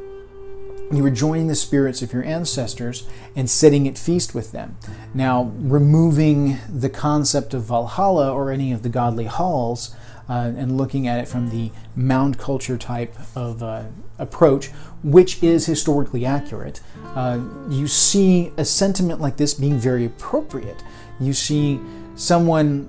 You 0.92 1.06
are 1.06 1.10
joining 1.10 1.46
the 1.46 1.54
spirits 1.54 2.02
of 2.02 2.12
your 2.12 2.24
ancestors 2.24 3.06
and 3.36 3.48
sitting 3.48 3.86
at 3.86 3.96
feast 3.96 4.34
with 4.34 4.50
them. 4.50 4.76
Mm-hmm. 4.80 5.18
Now, 5.18 5.52
removing 5.56 6.58
the 6.68 6.90
concept 6.90 7.54
of 7.54 7.62
Valhalla 7.62 8.32
or 8.32 8.50
any 8.50 8.72
of 8.72 8.82
the 8.82 8.88
godly 8.88 9.26
halls 9.26 9.94
uh, 10.30 10.52
and 10.56 10.76
looking 10.76 11.08
at 11.08 11.18
it 11.18 11.26
from 11.26 11.50
the 11.50 11.72
mound 11.96 12.38
culture 12.38 12.78
type 12.78 13.16
of 13.34 13.64
uh, 13.64 13.82
approach, 14.18 14.68
which 15.02 15.42
is 15.42 15.66
historically 15.66 16.24
accurate, 16.24 16.80
uh, 17.16 17.40
you 17.68 17.88
see 17.88 18.52
a 18.56 18.64
sentiment 18.64 19.20
like 19.20 19.36
this 19.38 19.54
being 19.54 19.76
very 19.76 20.04
appropriate. 20.04 20.84
You 21.18 21.32
see 21.32 21.80
someone 22.14 22.88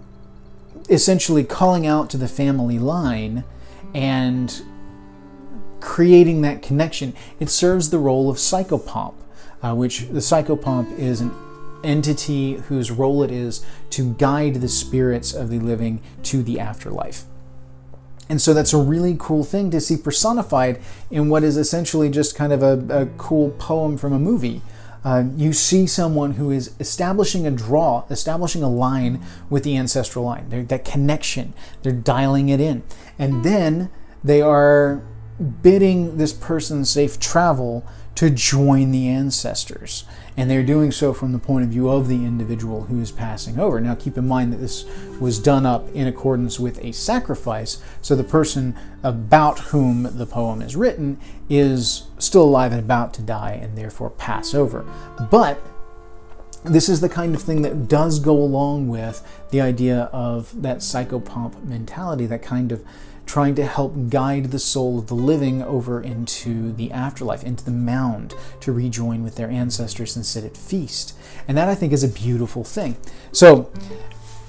essentially 0.88 1.44
calling 1.44 1.88
out 1.88 2.12
to 2.12 2.18
the 2.18 2.28
family 2.28 2.78
line 2.78 3.44
and 3.96 4.62
creating 5.80 6.44
that 6.44 6.62
connection. 6.62 7.16
It 7.40 7.50
serves 7.50 7.90
the 7.90 7.98
role 7.98 8.30
of 8.30 8.38
psychopomp, 8.38 9.16
uh, 9.64 9.74
which 9.74 10.02
the 10.10 10.20
psychopomp 10.20 10.96
is 11.00 11.22
an 11.22 11.32
entity 11.84 12.54
whose 12.54 12.92
role 12.92 13.24
it 13.24 13.32
is 13.32 13.66
to 13.90 14.14
guide 14.14 14.56
the 14.56 14.70
spirits 14.70 15.34
of 15.34 15.50
the 15.50 15.58
living 15.58 16.04
to 16.22 16.44
the 16.44 16.60
afterlife. 16.60 17.26
And 18.30 18.42
so 18.42 18.54
that's 18.54 18.74
a 18.74 18.78
really 18.78 19.16
cool 19.20 19.44
thing 19.44 19.72
to 19.72 19.82
see 19.82 19.98
personified 19.98 20.82
in 21.10 21.30
what 21.30 21.44
is 21.44 21.58
essentially 21.58 22.10
just 22.10 22.36
kind 22.36 22.54
of 22.54 22.64
a, 22.64 23.02
a 23.02 23.06
cool 23.18 23.52
poem 23.52 23.98
from 23.98 24.14
a 24.14 24.20
movie. 24.20 24.62
Uh, 25.04 25.24
you 25.36 25.52
see 25.52 25.88
someone 25.88 26.34
who 26.34 26.52
is 26.52 26.76
establishing 26.80 27.48
a 27.48 27.52
draw, 27.52 28.06
establishing 28.10 28.62
a 28.62 28.70
line 28.70 29.22
with 29.50 29.64
the 29.64 29.76
ancestral 29.76 30.24
line. 30.26 30.48
They're, 30.50 30.64
that 30.64 30.86
connection, 30.86 31.54
they're 31.82 31.92
dialing 31.92 32.50
it 32.50 32.62
in. 32.62 32.84
And 33.18 33.44
then 33.44 33.90
they 34.24 34.42
are 34.42 35.02
bidding 35.62 36.18
this 36.18 36.34
person 36.34 36.86
safe 36.86 37.20
travel 37.20 37.86
to 38.22 38.30
join 38.30 38.92
the 38.92 39.08
ancestors. 39.08 40.04
And 40.38 40.48
they're 40.48 40.62
doing 40.62 40.92
so 40.92 41.12
from 41.12 41.32
the 41.32 41.40
point 41.40 41.64
of 41.64 41.72
view 41.72 41.90
of 41.90 42.08
the 42.08 42.24
individual 42.24 42.84
who 42.84 43.02
is 43.02 43.12
passing 43.12 43.58
over. 43.58 43.82
Now, 43.82 43.96
keep 43.96 44.16
in 44.16 44.28
mind 44.28 44.54
that 44.54 44.58
this 44.58 44.86
was 45.20 45.40
done 45.40 45.66
up 45.66 45.90
in 45.96 46.06
accordance 46.06 46.60
with 46.60 46.78
a 46.86 46.92
sacrifice, 46.92 47.82
so 48.00 48.16
the 48.16 48.24
person 48.24 48.78
about 49.02 49.58
whom 49.58 50.04
the 50.04 50.28
poem 50.28 50.62
is 50.62 50.76
written 50.76 51.18
is 51.50 52.04
still 52.20 52.44
alive 52.44 52.72
and 52.72 52.80
about 52.80 53.12
to 53.16 53.24
die 53.24 53.54
and 53.60 53.76
therefore 53.76 54.12
pass 54.12 54.54
over. 54.54 54.86
But 55.32 55.60
this 56.64 56.90
is 56.90 57.02
the 57.02 57.10
kind 57.10 57.34
of 57.34 57.42
thing 57.42 57.64
that 57.64 57.88
does 57.88 58.20
go 58.20 58.38
along 58.38 58.88
with 58.88 59.28
the 59.50 59.62
idea 59.62 60.12
of 60.14 60.62
that 60.62 60.78
psychopomp 60.78 61.64
mentality, 61.64 62.28
that 62.28 62.44
kind 62.44 62.72
of 62.72 62.86
trying 63.26 63.56
to 63.56 63.66
help 63.66 64.10
guide 64.10 64.46
the 64.46 64.60
soul 64.60 65.00
of 65.00 65.08
the 65.08 65.16
living 65.16 65.62
over 65.64 66.02
into 66.02 66.72
the 66.74 66.92
afterlife, 66.92 67.44
into 67.44 67.64
the 67.64 67.72
mound, 67.72 68.36
to 68.60 68.72
rejoin 68.72 69.24
with 69.24 69.36
their 69.36 69.50
ancestors 69.50 70.16
and 70.16 70.26
sit 70.26 70.44
at 70.44 70.58
feast. 70.58 71.16
And 71.48 71.58
that 71.58 71.68
I 71.68 71.76
think 71.76 71.94
is 71.94 72.04
a 72.04 72.08
beautiful 72.08 72.64
thing. 72.64 72.98
So 73.32 73.72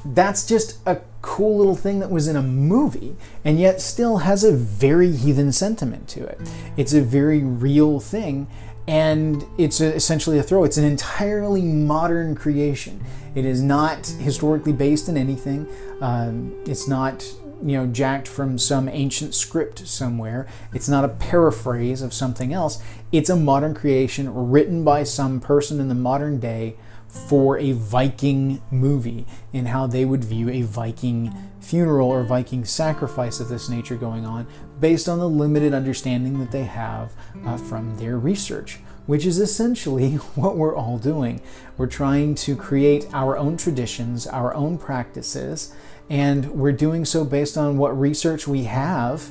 that's 0.04 0.46
just 0.46 0.78
a 0.86 1.00
cool 1.20 1.58
little 1.58 1.76
thing 1.76 2.00
that 2.00 2.10
was 2.10 2.26
in 2.26 2.34
a 2.34 2.42
movie 2.42 3.14
and 3.44 3.58
yet 3.58 3.80
still 3.80 4.18
has 4.18 4.42
a 4.42 4.52
very 4.52 5.12
heathen 5.12 5.52
sentiment 5.52 6.08
to 6.08 6.24
it. 6.24 6.40
It's 6.76 6.92
a 6.92 7.00
very 7.00 7.40
real 7.40 8.00
thing 8.00 8.48
and 8.88 9.44
it's 9.58 9.80
essentially 9.80 10.38
a 10.38 10.42
throw. 10.42 10.64
It's 10.64 10.76
an 10.76 10.84
entirely 10.84 11.62
modern 11.62 12.34
creation. 12.34 13.02
It 13.34 13.44
is 13.44 13.62
not 13.62 14.06
historically 14.06 14.72
based 14.72 15.08
in 15.08 15.16
anything. 15.16 15.68
Um, 16.00 16.60
it's 16.66 16.88
not 16.88 17.24
you 17.62 17.76
know 17.76 17.86
jacked 17.86 18.28
from 18.28 18.58
some 18.58 18.88
ancient 18.88 19.34
script 19.34 19.86
somewhere. 19.86 20.46
It's 20.72 20.88
not 20.88 21.04
a 21.04 21.08
paraphrase 21.08 22.02
of 22.02 22.12
something 22.12 22.52
else. 22.52 22.82
It's 23.10 23.30
a 23.30 23.36
modern 23.36 23.74
creation 23.74 24.50
written 24.50 24.84
by 24.84 25.04
some 25.04 25.40
person 25.40 25.80
in 25.80 25.88
the 25.88 25.94
modern 25.94 26.40
day 26.40 26.76
for 27.12 27.58
a 27.58 27.72
Viking 27.72 28.62
movie 28.70 29.26
in 29.52 29.66
how 29.66 29.86
they 29.86 30.04
would 30.04 30.24
view 30.24 30.48
a 30.48 30.62
Viking 30.62 31.32
funeral 31.60 32.08
or 32.08 32.24
Viking 32.24 32.64
sacrifice 32.64 33.38
of 33.38 33.48
this 33.48 33.68
nature 33.68 33.96
going 33.96 34.24
on 34.24 34.46
based 34.80 35.08
on 35.08 35.18
the 35.18 35.28
limited 35.28 35.74
understanding 35.74 36.38
that 36.38 36.50
they 36.50 36.64
have 36.64 37.12
uh, 37.44 37.56
from 37.56 37.96
their 37.98 38.18
research, 38.18 38.80
which 39.06 39.26
is 39.26 39.38
essentially 39.38 40.14
what 40.34 40.56
we're 40.56 40.74
all 40.74 40.98
doing. 40.98 41.40
We're 41.76 41.86
trying 41.86 42.34
to 42.36 42.56
create 42.56 43.06
our 43.12 43.36
own 43.36 43.56
traditions, 43.58 44.26
our 44.26 44.54
own 44.54 44.78
practices, 44.78 45.74
and 46.12 46.44
we're 46.50 46.72
doing 46.72 47.06
so 47.06 47.24
based 47.24 47.56
on 47.56 47.78
what 47.78 47.98
research 47.98 48.46
we 48.46 48.64
have 48.64 49.30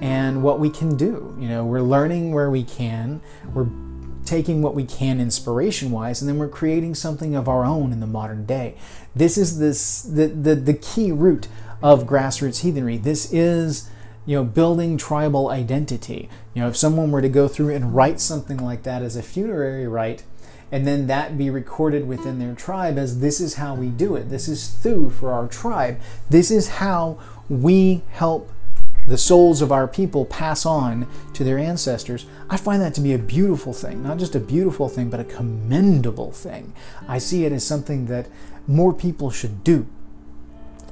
and 0.00 0.42
what 0.42 0.58
we 0.58 0.70
can 0.70 0.96
do. 0.96 1.36
You 1.38 1.48
know, 1.48 1.66
we're 1.66 1.82
learning 1.82 2.32
where 2.32 2.48
we 2.48 2.64
can, 2.64 3.20
we're 3.52 3.68
taking 4.24 4.62
what 4.62 4.74
we 4.74 4.86
can 4.86 5.20
inspiration 5.20 5.90
wise, 5.90 6.22
and 6.22 6.28
then 6.28 6.38
we're 6.38 6.48
creating 6.48 6.94
something 6.94 7.36
of 7.36 7.46
our 7.46 7.66
own 7.66 7.92
in 7.92 8.00
the 8.00 8.06
modern 8.06 8.46
day. 8.46 8.74
This 9.14 9.36
is 9.36 9.58
this 9.58 10.00
the, 10.00 10.28
the, 10.28 10.54
the 10.54 10.72
key 10.72 11.12
root 11.12 11.46
of 11.82 12.04
grassroots 12.04 12.62
heathenry. 12.62 12.96
This 12.96 13.30
is 13.30 13.90
you 14.24 14.34
know 14.34 14.44
building 14.44 14.96
tribal 14.96 15.50
identity. 15.50 16.30
You 16.54 16.62
know, 16.62 16.68
if 16.68 16.76
someone 16.78 17.10
were 17.10 17.20
to 17.20 17.28
go 17.28 17.48
through 17.48 17.74
and 17.74 17.94
write 17.94 18.18
something 18.18 18.56
like 18.56 18.84
that 18.84 19.02
as 19.02 19.14
a 19.14 19.22
funerary 19.22 19.86
rite, 19.86 20.22
and 20.74 20.84
then 20.84 21.06
that 21.06 21.38
be 21.38 21.50
recorded 21.50 22.08
within 22.08 22.40
their 22.40 22.52
tribe 22.52 22.98
as 22.98 23.20
this 23.20 23.38
is 23.40 23.54
how 23.54 23.76
we 23.76 23.86
do 23.86 24.16
it. 24.16 24.28
This 24.28 24.48
is 24.48 24.70
thew 24.70 25.08
for 25.08 25.30
our 25.30 25.46
tribe. 25.46 26.00
This 26.30 26.50
is 26.50 26.68
how 26.68 27.16
we 27.48 28.02
help 28.10 28.50
the 29.06 29.16
souls 29.16 29.62
of 29.62 29.70
our 29.70 29.86
people 29.86 30.24
pass 30.24 30.66
on 30.66 31.06
to 31.34 31.44
their 31.44 31.58
ancestors. 31.58 32.26
I 32.50 32.56
find 32.56 32.82
that 32.82 32.92
to 32.94 33.00
be 33.00 33.12
a 33.12 33.18
beautiful 33.18 33.72
thing. 33.72 34.02
Not 34.02 34.18
just 34.18 34.34
a 34.34 34.40
beautiful 34.40 34.88
thing, 34.88 35.10
but 35.10 35.20
a 35.20 35.24
commendable 35.24 36.32
thing. 36.32 36.72
I 37.06 37.18
see 37.18 37.44
it 37.44 37.52
as 37.52 37.64
something 37.64 38.06
that 38.06 38.26
more 38.66 38.92
people 38.92 39.30
should 39.30 39.62
do. 39.62 39.86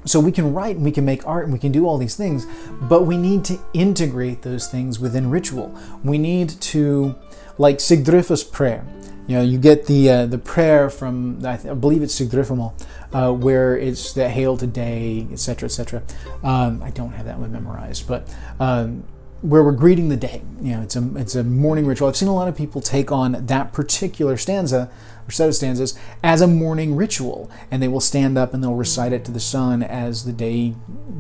So 0.05 0.21
we 0.21 0.31
can 0.31 0.55
write 0.55 0.77
and 0.77 0.85
we 0.85 0.93
can 0.93 1.05
make 1.05 1.27
art 1.27 1.43
and 1.43 1.53
we 1.53 1.59
can 1.59 1.73
do 1.73 1.89
all 1.89 1.99
these 1.99 2.15
things, 2.15 2.47
but 2.83 3.03
we 3.03 3.17
need 3.17 3.45
to 3.47 3.59
integrate 3.75 4.43
those 4.43 4.69
things 4.69 5.01
within 5.01 5.29
ritual. 5.29 5.77
We 6.05 6.19
need 6.19 6.51
to, 6.51 7.17
like 7.59 7.79
Sigdrifa's 7.79 8.45
prayer, 8.45 8.85
you 9.27 9.37
know, 9.37 9.43
you 9.43 9.59
get 9.59 9.87
the 9.87 10.11
uh, 10.11 10.27
the 10.27 10.39
prayer 10.39 10.91
from 10.91 11.45
I, 11.47 11.57
th- 11.57 11.71
I 11.71 11.75
believe 11.75 12.03
it's 12.03 12.19
Sigdrifamal, 12.19 12.73
uh, 13.13 13.33
where 13.33 13.77
it's 13.77 14.13
the 14.13 14.29
Hail 14.29 14.57
Today, 14.57 15.27
etc., 15.33 15.67
etc. 15.67 16.03
Um, 16.43 16.83
I 16.83 16.91
don't 16.91 17.13
have 17.13 17.27
that 17.27 17.39
one 17.39 17.53
memorized, 17.53 18.09
but 18.09 18.29
um, 18.59 19.05
where 19.43 19.63
we're 19.63 19.73
greeting 19.73 20.09
the 20.09 20.17
day. 20.17 20.43
You 20.61 20.73
know, 20.73 20.83
it's 20.83 20.97
a 20.97 21.17
it's 21.17 21.35
a 21.37 21.45
morning 21.45 21.87
ritual. 21.87 22.09
I've 22.09 22.17
seen 22.17 22.29
a 22.29 22.35
lot 22.35 22.49
of 22.49 22.57
people 22.57 22.81
take 22.81 23.13
on 23.13 23.47
that 23.47 23.73
particular 23.73 24.37
stanza 24.37 24.91
or 25.29 25.31
set 25.31 25.49
of 25.49 25.55
stanzas 25.55 25.97
as 26.25 26.41
a 26.41 26.49
morning 26.49 26.97
ritual, 26.97 27.49
and 27.71 27.81
they 27.81 27.89
will 27.89 28.01
stand 28.01 28.37
up 28.37 28.53
and 28.53 28.63
they'll 28.63 28.75
recite 28.75 29.13
it 29.13 29.25
to 29.27 29.31
the 29.31 29.41
sun 29.41 29.85
as 29.85 30.25
the 30.25 30.33
day 30.33 30.75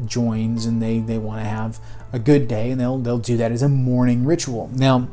joins, 0.06 0.66
and 0.66 0.82
they 0.82 0.98
they 0.98 1.18
want 1.18 1.40
to 1.40 1.48
have 1.48 1.78
a 2.12 2.18
good 2.18 2.48
day, 2.48 2.72
and 2.72 2.80
they'll 2.80 2.98
they'll 2.98 3.18
do 3.18 3.36
that 3.36 3.52
as 3.52 3.62
a 3.62 3.68
morning 3.68 4.24
ritual. 4.24 4.70
Now 4.74 5.08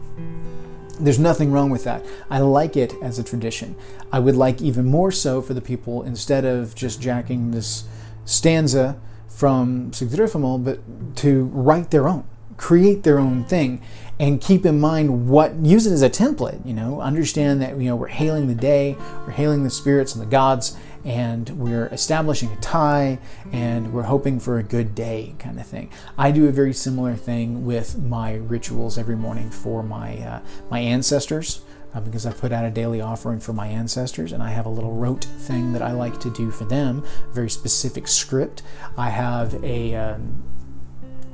there's 0.99 1.19
nothing 1.19 1.51
wrong 1.51 1.69
with 1.69 1.83
that. 1.85 2.05
I 2.29 2.39
like 2.39 2.75
it 2.75 2.93
as 3.01 3.17
a 3.19 3.23
tradition. 3.23 3.75
I 4.11 4.19
would 4.19 4.35
like 4.35 4.61
even 4.61 4.85
more 4.85 5.11
so 5.11 5.41
for 5.41 5.53
the 5.53 5.61
people, 5.61 6.03
instead 6.03 6.45
of 6.45 6.75
just 6.75 7.01
jacking 7.01 7.51
this 7.51 7.85
stanza 8.25 8.99
from 9.27 9.91
Sigdrifamal, 9.91 10.63
but 10.63 10.79
to 11.17 11.45
write 11.45 11.91
their 11.91 12.07
own, 12.07 12.25
create 12.57 13.03
their 13.03 13.19
own 13.19 13.45
thing, 13.45 13.81
and 14.19 14.41
keep 14.41 14.65
in 14.65 14.79
mind 14.79 15.29
what, 15.29 15.55
use 15.55 15.87
it 15.87 15.93
as 15.93 16.01
a 16.01 16.09
template, 16.09 16.65
you 16.65 16.73
know, 16.73 16.99
understand 16.99 17.61
that, 17.61 17.77
you 17.77 17.85
know, 17.85 17.95
we're 17.95 18.07
hailing 18.07 18.47
the 18.47 18.55
day, 18.55 18.97
we're 19.25 19.31
hailing 19.31 19.63
the 19.63 19.69
spirits 19.69 20.13
and 20.13 20.21
the 20.21 20.29
gods, 20.29 20.77
and 21.03 21.49
we're 21.51 21.87
establishing 21.87 22.51
a 22.51 22.55
tie 22.57 23.19
and 23.51 23.93
we're 23.93 24.03
hoping 24.03 24.39
for 24.39 24.57
a 24.57 24.63
good 24.63 24.95
day 24.95 25.35
kind 25.39 25.59
of 25.59 25.65
thing. 25.65 25.89
I 26.17 26.31
do 26.31 26.47
a 26.47 26.51
very 26.51 26.73
similar 26.73 27.15
thing 27.15 27.65
with 27.65 27.97
my 27.97 28.35
rituals 28.35 28.97
every 28.97 29.15
morning 29.15 29.49
for 29.49 29.83
my 29.83 30.17
uh, 30.17 30.41
my 30.69 30.79
ancestors. 30.79 31.61
Uh, 31.91 31.99
because 31.99 32.23
I 32.23 32.31
put 32.31 32.51
out 32.51 32.65
a 32.65 32.69
daily 32.69 33.01
offering 33.01 33.39
for 33.39 33.51
my 33.51 33.65
ancestors, 33.65 34.31
and 34.31 34.43
I 34.43 34.51
have 34.51 34.67
a 34.67 34.69
little 34.69 34.93
rote 34.93 35.23
thing 35.23 35.73
that 35.73 35.81
I 35.81 35.91
like 35.91 36.19
to 36.19 36.29
do 36.29 36.51
for 36.51 36.63
them, 36.65 37.03
a 37.27 37.33
very 37.33 37.49
specific 37.49 38.07
script. 38.07 38.61
I 38.95 39.09
have 39.09 39.63
a 39.63 39.95
um, 39.95 40.43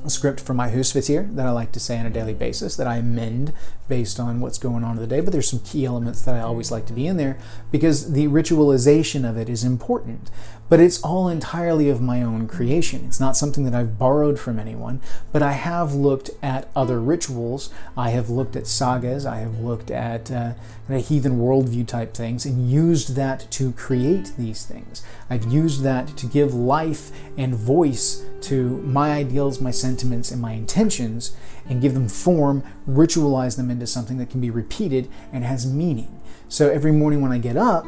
script 0.09 0.39
for 0.39 0.53
my 0.53 0.69
Husvetir 0.69 1.35
that 1.35 1.45
I 1.45 1.51
like 1.51 1.71
to 1.73 1.79
say 1.79 1.97
on 1.99 2.05
a 2.05 2.09
daily 2.09 2.31
mm-hmm. 2.31 2.39
basis 2.39 2.75
that 2.75 2.87
I 2.87 2.97
amend 2.97 3.53
based 3.87 4.19
on 4.19 4.39
what's 4.39 4.57
going 4.57 4.83
on 4.83 4.95
in 4.95 5.01
the 5.01 5.07
day. 5.07 5.21
But 5.21 5.31
there's 5.33 5.49
some 5.49 5.59
key 5.59 5.85
elements 5.85 6.21
that 6.21 6.35
I 6.35 6.41
always 6.41 6.71
like 6.71 6.85
to 6.87 6.93
be 6.93 7.07
in 7.07 7.17
there 7.17 7.37
because 7.71 8.13
the 8.13 8.27
ritualization 8.27 9.27
of 9.29 9.37
it 9.37 9.49
is 9.49 9.63
important. 9.63 10.29
But 10.67 10.79
it's 10.79 11.01
all 11.03 11.27
entirely 11.27 11.89
of 11.89 12.01
my 12.01 12.21
own 12.21 12.47
creation. 12.47 13.05
It's 13.05 13.19
not 13.19 13.37
something 13.37 13.65
that 13.65 13.75
I've 13.75 13.99
borrowed 13.99 14.39
from 14.39 14.59
anyone, 14.59 14.99
but 15.31 15.43
I 15.43 15.51
have 15.51 15.93
looked 15.93 16.31
at 16.41 16.69
other 16.75 16.99
rituals. 16.99 17.71
I 17.95 18.09
have 18.09 18.29
looked 18.29 18.55
at 18.55 18.65
sagas. 18.65 19.25
I 19.25 19.37
have 19.37 19.59
looked 19.59 19.91
at 19.91 20.31
uh, 20.31 20.53
kind 20.87 20.99
of 20.99 21.07
heathen 21.07 21.39
worldview 21.39 21.87
type 21.87 22.13
things 22.13 22.45
and 22.45 22.69
used 22.69 23.15
that 23.15 23.49
to 23.51 23.71
create 23.73 24.33
these 24.37 24.65
things. 24.65 25.03
I've 25.29 25.45
used 25.45 25.83
that 25.83 26.17
to 26.17 26.25
give 26.25 26.53
life 26.53 27.11
and 27.37 27.53
voice 27.53 28.23
to 28.41 28.77
my 28.81 29.11
ideals, 29.11 29.61
my 29.61 29.71
sentiments, 29.71 30.31
and 30.31 30.41
my 30.41 30.53
intentions, 30.53 31.35
and 31.67 31.81
give 31.81 31.93
them 31.93 32.07
form, 32.07 32.63
ritualize 32.87 33.57
them 33.57 33.69
into 33.69 33.87
something 33.87 34.17
that 34.17 34.29
can 34.29 34.41
be 34.41 34.49
repeated 34.49 35.09
and 35.31 35.43
has 35.43 35.71
meaning. 35.71 36.19
So 36.47 36.69
every 36.69 36.91
morning 36.91 37.21
when 37.21 37.31
I 37.31 37.37
get 37.37 37.57
up, 37.57 37.85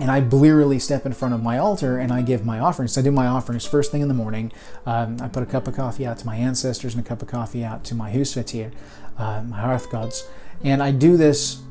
and 0.00 0.10
I 0.10 0.20
blearily 0.20 0.78
step 0.78 1.04
in 1.04 1.12
front 1.12 1.34
of 1.34 1.42
my 1.42 1.58
altar 1.58 1.98
and 1.98 2.10
I 2.10 2.22
give 2.22 2.44
my 2.44 2.58
offerings. 2.58 2.92
So 2.94 3.02
I 3.02 3.04
do 3.04 3.12
my 3.12 3.26
offerings 3.26 3.66
first 3.66 3.92
thing 3.92 4.00
in 4.00 4.08
the 4.08 4.14
morning. 4.14 4.50
Um, 4.86 5.18
I 5.20 5.28
put 5.28 5.42
a 5.42 5.46
cup 5.46 5.68
of 5.68 5.76
coffee 5.76 6.06
out 6.06 6.18
to 6.18 6.26
my 6.26 6.36
ancestors 6.36 6.94
and 6.94 7.04
a 7.04 7.08
cup 7.08 7.22
of 7.22 7.28
coffee 7.28 7.64
out 7.64 7.84
to 7.84 7.94
my 7.94 8.10
husvetir, 8.10 8.72
uh, 9.18 9.42
my 9.42 9.60
hearth 9.60 9.90
gods. 9.90 10.26
And 10.64 10.82
I 10.82 10.90
do 10.90 11.16
this 11.16 11.62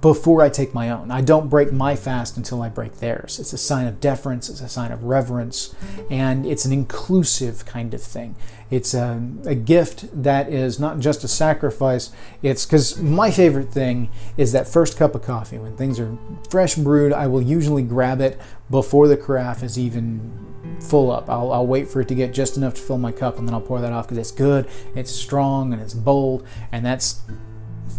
before 0.00 0.42
I 0.42 0.48
take 0.48 0.74
my 0.74 0.90
own. 0.90 1.10
I 1.10 1.20
don't 1.20 1.48
break 1.48 1.72
my 1.72 1.96
fast 1.96 2.36
until 2.36 2.62
I 2.62 2.68
break 2.68 2.98
theirs. 2.98 3.38
It's 3.38 3.52
a 3.52 3.58
sign 3.58 3.86
of 3.86 4.00
deference, 4.00 4.48
it's 4.48 4.60
a 4.60 4.68
sign 4.68 4.90
of 4.90 5.04
reverence, 5.04 5.74
and 6.10 6.46
it's 6.46 6.64
an 6.64 6.72
inclusive 6.72 7.66
kind 7.66 7.92
of 7.92 8.02
thing. 8.02 8.34
It's 8.70 8.94
a, 8.94 9.22
a 9.44 9.54
gift 9.54 10.22
that 10.22 10.48
is 10.48 10.80
not 10.80 10.98
just 10.98 11.24
a 11.24 11.28
sacrifice, 11.28 12.10
it's 12.42 12.64
because 12.64 13.00
my 13.00 13.30
favorite 13.30 13.70
thing 13.70 14.08
is 14.36 14.52
that 14.52 14.66
first 14.66 14.96
cup 14.96 15.14
of 15.14 15.22
coffee. 15.22 15.58
When 15.58 15.76
things 15.76 16.00
are 16.00 16.16
fresh 16.48 16.74
brewed, 16.76 17.12
I 17.12 17.26
will 17.26 17.42
usually 17.42 17.82
grab 17.82 18.20
it 18.20 18.40
before 18.70 19.08
the 19.08 19.16
carafe 19.16 19.62
is 19.62 19.78
even 19.78 20.78
full 20.80 21.10
up. 21.10 21.28
I'll, 21.28 21.52
I'll, 21.52 21.66
wait 21.66 21.88
for 21.88 22.00
it 22.00 22.08
to 22.08 22.14
get 22.14 22.32
just 22.32 22.56
enough 22.56 22.74
to 22.74 22.80
fill 22.80 22.98
my 22.98 23.12
cup 23.12 23.38
and 23.38 23.46
then 23.46 23.54
I'll 23.54 23.60
pour 23.60 23.80
that 23.80 23.92
off 23.92 24.06
because 24.06 24.18
it's 24.18 24.30
good, 24.30 24.68
it's 24.94 25.10
strong, 25.10 25.72
and 25.72 25.80
it's 25.80 25.94
bold, 25.94 26.46
and 26.72 26.84
that's 26.84 27.20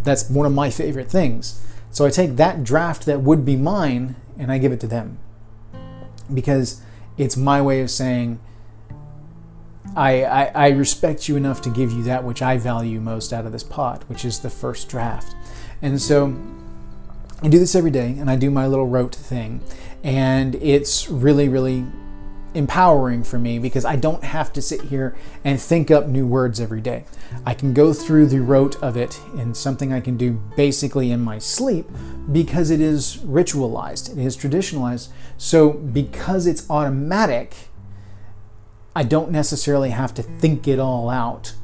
that's 0.02 0.28
one 0.28 0.44
of 0.44 0.52
my 0.52 0.70
favorite 0.70 1.10
things. 1.10 1.64
So 1.94 2.04
I 2.04 2.10
take 2.10 2.34
that 2.36 2.64
draft 2.64 3.06
that 3.06 3.20
would 3.20 3.44
be 3.44 3.54
mine 3.54 4.16
and 4.36 4.50
I 4.50 4.58
give 4.58 4.72
it 4.72 4.80
to 4.80 4.88
them 4.88 5.16
because 6.32 6.82
it's 7.16 7.36
my 7.36 7.62
way 7.62 7.82
of 7.82 7.88
saying, 7.88 8.40
I, 9.94 10.24
I, 10.24 10.44
I, 10.46 10.68
respect 10.70 11.28
you 11.28 11.36
enough 11.36 11.62
to 11.62 11.70
give 11.70 11.92
you 11.92 12.02
that 12.02 12.24
which 12.24 12.42
I 12.42 12.56
value 12.56 12.98
most 12.98 13.32
out 13.32 13.46
of 13.46 13.52
this 13.52 13.62
pot, 13.62 14.02
which 14.08 14.24
is 14.24 14.40
the 14.40 14.50
first 14.50 14.88
draft. 14.88 15.36
And 15.82 16.02
so 16.02 16.36
I 17.44 17.48
do 17.48 17.60
this 17.60 17.76
every 17.76 17.92
day 17.92 18.16
and 18.18 18.28
I 18.28 18.34
do 18.34 18.50
my 18.50 18.66
little 18.66 18.88
rote 18.88 19.14
thing. 19.14 19.60
And 20.02 20.56
it's 20.56 21.08
really, 21.08 21.48
really 21.48 21.86
empowering 22.54 23.24
for 23.24 23.38
me 23.38 23.58
because 23.58 23.84
I 23.84 23.96
don't 23.96 24.22
have 24.22 24.52
to 24.54 24.62
sit 24.62 24.82
here 24.82 25.16
and 25.44 25.60
think 25.60 25.90
up 25.90 26.06
new 26.06 26.26
words 26.26 26.60
every 26.60 26.80
day. 26.80 27.04
I 27.44 27.54
can 27.54 27.74
go 27.74 27.92
through 27.92 28.26
the 28.26 28.40
rote 28.40 28.80
of 28.82 28.96
it 28.96 29.20
in 29.36 29.54
something 29.54 29.92
I 29.92 30.00
can 30.00 30.16
do 30.16 30.40
basically 30.56 31.10
in 31.10 31.20
my 31.20 31.38
sleep 31.38 31.86
because 32.30 32.70
it 32.70 32.80
is 32.80 33.18
ritualized, 33.18 34.10
it 34.10 34.18
is 34.18 34.36
traditionalized. 34.36 35.08
So, 35.36 35.70
because 35.70 36.46
it's 36.46 36.68
automatic, 36.70 37.54
I 38.94 39.02
don't 39.02 39.30
necessarily 39.30 39.90
have 39.90 40.14
to 40.14 40.22
think 40.22 40.68
it 40.68 40.78
all 40.78 41.10
out 41.10 41.54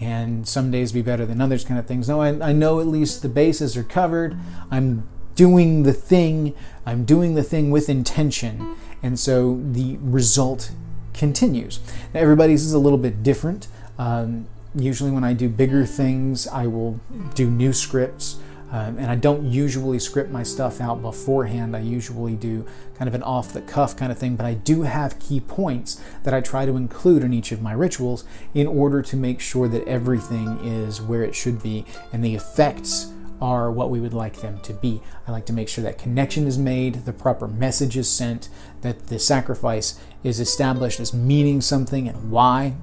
and 0.00 0.48
some 0.48 0.70
days 0.70 0.92
be 0.92 1.02
better 1.02 1.26
than 1.26 1.40
others 1.40 1.64
kind 1.64 1.78
of 1.78 1.86
things. 1.86 2.08
No, 2.08 2.20
I, 2.20 2.48
I 2.48 2.52
know 2.52 2.80
at 2.80 2.86
least 2.86 3.22
the 3.22 3.28
bases 3.28 3.76
are 3.76 3.84
covered. 3.84 4.36
I'm 4.70 5.06
doing 5.34 5.82
the 5.84 5.92
thing, 5.92 6.54
I'm 6.86 7.04
doing 7.04 7.34
the 7.34 7.42
thing 7.42 7.70
with 7.70 7.88
intention 7.88 8.76
and 9.02 9.18
so 9.18 9.60
the 9.72 9.98
result 10.00 10.72
continues. 11.14 11.80
Now, 12.14 12.20
everybody's 12.20 12.64
is 12.64 12.72
a 12.72 12.78
little 12.78 12.98
bit 12.98 13.22
different. 13.22 13.68
Um, 13.98 14.46
usually, 14.74 15.10
when 15.10 15.24
I 15.24 15.32
do 15.32 15.48
bigger 15.48 15.84
things, 15.86 16.46
I 16.48 16.66
will 16.66 17.00
do 17.34 17.50
new 17.50 17.72
scripts. 17.72 18.38
Um, 18.72 18.98
and 18.98 19.06
I 19.06 19.16
don't 19.16 19.44
usually 19.44 19.98
script 19.98 20.30
my 20.30 20.44
stuff 20.44 20.80
out 20.80 21.02
beforehand. 21.02 21.74
I 21.74 21.80
usually 21.80 22.36
do 22.36 22.64
kind 22.94 23.08
of 23.08 23.14
an 23.14 23.22
off 23.24 23.52
the 23.52 23.62
cuff 23.62 23.96
kind 23.96 24.12
of 24.12 24.18
thing, 24.18 24.36
but 24.36 24.46
I 24.46 24.54
do 24.54 24.82
have 24.82 25.18
key 25.18 25.40
points 25.40 26.00
that 26.22 26.32
I 26.32 26.40
try 26.40 26.66
to 26.66 26.76
include 26.76 27.24
in 27.24 27.32
each 27.32 27.50
of 27.50 27.60
my 27.60 27.72
rituals 27.72 28.24
in 28.54 28.68
order 28.68 29.02
to 29.02 29.16
make 29.16 29.40
sure 29.40 29.66
that 29.66 29.86
everything 29.88 30.58
is 30.64 31.02
where 31.02 31.24
it 31.24 31.34
should 31.34 31.60
be 31.60 31.84
and 32.12 32.22
the 32.22 32.36
effects 32.36 33.12
are 33.40 33.70
what 33.70 33.90
we 33.90 34.00
would 34.00 34.14
like 34.14 34.40
them 34.40 34.60
to 34.60 34.72
be. 34.72 35.00
I 35.26 35.32
like 35.32 35.46
to 35.46 35.52
make 35.52 35.68
sure 35.68 35.82
that 35.84 35.98
connection 35.98 36.46
is 36.46 36.58
made, 36.58 37.06
the 37.06 37.12
proper 37.12 37.48
message 37.48 37.96
is 37.96 38.08
sent, 38.08 38.48
that 38.82 39.06
the 39.06 39.18
sacrifice 39.18 39.98
is 40.22 40.40
established 40.40 41.00
as 41.00 41.14
meaning 41.14 41.60
something 41.60 42.08
and 42.08 42.30
why. 42.30 42.76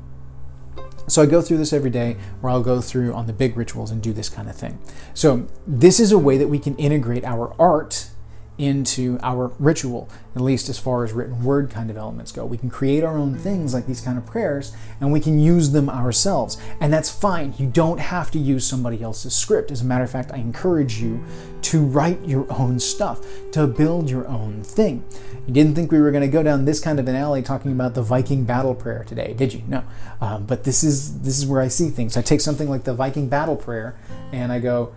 So 1.08 1.22
I 1.22 1.26
go 1.26 1.41
through 1.41 1.58
this 1.58 1.72
every 1.72 1.89
day 1.89 2.17
where 2.41 2.52
I'll 2.52 2.63
go 2.63 2.82
through 2.82 3.13
on 3.13 3.28
the 3.28 3.34
big 3.34 3.56
rituals 3.56 3.91
and 3.91 4.02
do 4.02 4.12
this 4.12 4.30
kind 4.30 4.50
of 4.50 4.56
thing. 4.56 4.80
So 5.13 5.48
this 5.65 6.00
is 6.00 6.12
a 6.12 6.20
way 6.20 6.38
that 6.38 6.48
we 6.48 6.60
can 6.60 6.76
integrate 6.76 7.24
our 7.24 7.56
art 7.60 8.10
into 8.58 9.20
our 9.22 9.52
ritual, 9.60 10.10
at 10.36 10.41
least 10.41 10.70
as 10.70 10.80
far 10.80 11.04
as 11.04 11.13
written 11.13 11.43
word 11.43 11.70
kind 11.70 11.89
of 11.89 11.98
elements 11.98 12.32
go. 12.32 12.46
We 12.46 12.58
can 12.58 12.70
create 12.70 13.04
our 13.04 13.17
own 13.17 13.38
things 13.38 13.74
like 13.74 13.86
these 13.86 14.02
kind 14.02 14.17
of 14.17 14.26
prayers 14.26 14.76
and 15.00 15.12
we 15.12 15.20
can 15.20 15.39
use 15.39 15.72
them 15.72 15.89
ourselves. 15.89 16.58
And 16.80 16.91
that's 16.91 17.10
fine. 17.10 17.54
You 17.58 17.67
don't 17.67 18.00
have 18.00 18.32
to 18.32 18.39
use 18.39 18.65
somebody 18.65 19.02
else's 19.02 19.36
script. 19.36 19.72
As 19.72 19.82
a 19.82 19.86
matter 19.86 20.04
of 20.04 20.10
fact, 20.10 20.32
I 20.32 20.38
encourage 20.38 21.00
you 21.00 21.24
to 21.63 21.84
write 21.84 22.24
your 22.26 22.52
own 22.52 22.80
stuff, 22.80 23.26
to 23.52 23.67
build 23.67 24.10
your 24.10 24.28
own 24.28 24.63
thing. 24.63 25.04
You 25.46 25.54
didn't 25.54 25.76
think 25.76 25.91
we 25.91 26.00
were 26.00 26.12
going 26.12 26.22
to 26.22 26.28
go 26.28 26.43
down 26.43 26.65
this 26.65 26.80
kind 26.80 27.00
of 27.00 27.08
an 27.08 27.15
alley 27.15 27.41
talking 27.41 27.72
about 27.72 27.93
the 27.93 28.02
Viking 28.02 28.43
battle 28.43 28.76
prayer 28.76 29.04
today, 29.04 29.34
did 29.34 29.54
you? 29.54 29.63
No. 29.67 29.84
Um, 30.20 30.46
but 30.46 30.63
this 30.63 30.84
is 30.84 31.22
this 31.22 31.38
is 31.38 31.46
where 31.46 31.62
I 31.62 31.67
see 31.67 31.89
things. 31.89 32.17
I 32.17 32.22
take 32.22 32.41
something 32.41 32.70
like 32.70 32.84
the 32.84 32.93
Viking 32.93 33.30
battle 33.30 33.56
prayer 33.56 33.98
and 34.32 34.52
I 34.52 34.60
go, 34.60 34.93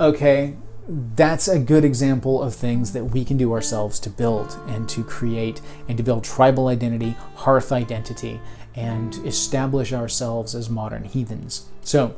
okay, 0.00 0.56
that's 0.90 1.46
a 1.46 1.58
good 1.58 1.84
example 1.84 2.42
of 2.42 2.54
things 2.54 2.92
that 2.92 3.04
we 3.04 3.24
can 3.24 3.36
do 3.36 3.52
ourselves 3.52 4.00
to 4.00 4.10
build 4.10 4.58
and 4.66 4.88
to 4.88 5.04
create 5.04 5.60
and 5.88 5.96
to 5.96 6.02
build 6.02 6.24
tribal 6.24 6.66
identity, 6.66 7.10
hearth 7.36 7.70
identity, 7.70 8.40
and 8.74 9.14
establish 9.24 9.92
ourselves 9.92 10.54
as 10.54 10.68
modern 10.68 11.04
heathens. 11.04 11.66
So 11.82 12.16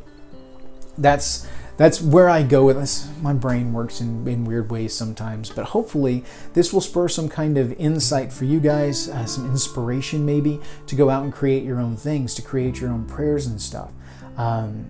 that's 0.97 1.47
that's 1.77 2.01
where 2.01 2.29
I 2.29 2.43
go 2.43 2.65
with 2.65 2.77
this. 2.77 3.11
My 3.23 3.33
brain 3.33 3.73
works 3.73 4.01
in, 4.01 4.27
in 4.29 4.45
weird 4.45 4.71
ways 4.71 4.95
sometimes, 4.95 5.51
but 5.51 5.65
hopefully 5.65 6.25
this 6.53 6.73
will 6.73 6.83
spur 6.83 7.09
some 7.09 7.29
kind 7.29 7.59
of 7.59 7.73
insight 7.73 8.33
for 8.33 8.45
you 8.45 8.61
guys, 8.61 9.09
uh, 9.09 9.25
some 9.25 9.47
inspiration 9.51 10.25
maybe 10.25 10.61
to 10.87 10.95
go 10.95 11.11
out 11.11 11.25
and 11.25 11.33
create 11.33 11.65
your 11.65 11.81
own 11.81 11.97
things, 11.97 12.35
to 12.35 12.43
create 12.43 12.81
your 12.81 12.91
own 12.91 13.07
prayers 13.07 13.47
and 13.47 13.61
stuff. 13.61 13.91
Um, 14.37 14.87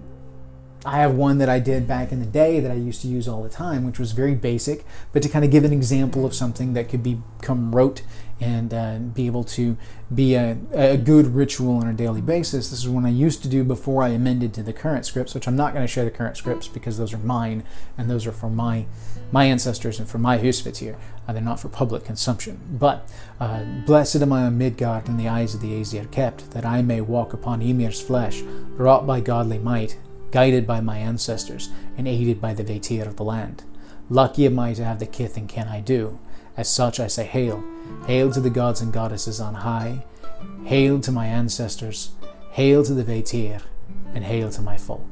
I 0.85 0.99
have 0.99 1.15
one 1.15 1.39
that 1.39 1.49
I 1.49 1.61
did 1.61 1.87
back 1.87 2.11
in 2.11 2.19
the 2.19 2.27
day 2.27 2.59
that 2.59 2.71
I 2.71 2.75
used 2.75 3.03
to 3.03 3.09
use 3.09 3.29
all 3.29 3.43
the 3.43 3.49
time, 3.49 3.85
which 3.85 4.01
was 4.01 4.13
very 4.13 4.35
basic, 4.35 4.85
but 5.13 5.23
to 5.23 5.29
kind 5.29 5.45
of 5.45 5.51
give 5.51 5.63
an 5.63 5.73
example 5.73 6.27
of 6.27 6.35
something 6.35 6.73
that 6.73 6.89
could 6.89 7.05
become 7.05 7.73
rote 7.73 8.03
and 8.41 8.75
uh, 8.75 8.99
be 8.99 9.27
able 9.27 9.45
to 9.45 9.77
be 10.13 10.35
a, 10.35 10.57
a, 10.73 10.97
good 10.97 11.29
ritual 11.29 11.77
on 11.77 11.87
a 11.87 11.93
daily 11.93 12.21
basis. 12.21 12.71
This 12.71 12.81
is 12.81 12.89
one 12.89 13.07
I 13.07 13.11
used 13.11 13.43
to 13.43 13.49
do 13.49 13.63
before 13.63 14.03
I 14.03 14.09
amended 14.09 14.53
to 14.55 14.65
the 14.65 14.73
current 14.73 15.07
scripts, 15.07 15.35
which 15.35 15.47
I'm 15.47 15.55
not 15.55 15.73
going 15.73 15.85
to 15.85 15.93
share 15.93 16.05
the 16.05 16.11
current 16.11 16.37
scripts 16.37 16.67
because 16.67 16.99
those 16.99 17.15
are 17.15 17.19
mine 17.19 17.63
and 17.97 18.11
those 18.11 18.27
are 18.27 18.33
for 18.33 18.51
my 18.51 18.87
my 19.31 19.45
ancestors 19.45 20.01
and 20.01 20.09
for 20.09 20.19
my 20.19 20.39
husvetir. 20.39 20.97
Uh, 21.27 21.33
they're 21.33 21.41
not 21.41 21.61
for 21.61 21.69
public 21.69 22.05
consumption. 22.05 22.61
But 22.73 23.09
uh, 23.39 23.63
blessed 23.87 24.17
am 24.17 24.33
I 24.33 24.43
on 24.43 24.59
Midgard 24.59 25.09
in 25.09 25.17
the 25.17 25.29
eyes 25.29 25.55
of 25.55 25.61
the 25.61 25.73
Aesir 25.81 26.07
kept, 26.07 26.51
that 26.51 26.67
I 26.67 26.83
may 26.83 27.01
walk 27.01 27.33
upon 27.33 27.63
Ymir's 27.63 28.03
flesh, 28.03 28.43
wrought 28.77 29.07
by 29.07 29.21
godly 29.21 29.59
might, 29.59 29.97
guided 30.33 30.67
by 30.67 30.81
my 30.81 30.99
ancestors, 30.99 31.69
and 31.97 32.09
aided 32.09 32.41
by 32.41 32.53
the 32.55 32.65
Vetir 32.65 33.07
of 33.07 33.17
the 33.17 33.25
land. 33.25 33.63
Lucky 34.11 34.47
am 34.47 34.59
I 34.59 34.75
to 34.75 34.85
have 34.85 34.99
the 34.99 35.07
kith 35.07 35.37
and 35.37 35.49
kin 35.49 35.69
I 35.69 35.81
do. 35.81 36.19
As 36.57 36.69
such 36.69 36.99
I 36.99 37.07
say 37.07 37.25
hail. 37.25 37.63
Hail 38.07 38.31
to 38.33 38.41
the 38.41 38.51
gods 38.51 38.81
and 38.81 38.93
goddesses 38.93 39.41
on 39.41 39.55
high. 39.55 40.05
Hail 40.65 41.01
to 41.01 41.13
my 41.13 41.27
ancestors. 41.27 42.11
Hail 42.51 42.85
to 42.85 42.93
the 42.93 43.05
Vetir. 43.05 43.63
And 44.15 44.25
hail 44.25 44.51
to 44.51 44.61
my 44.61 44.77
folk. 44.77 45.07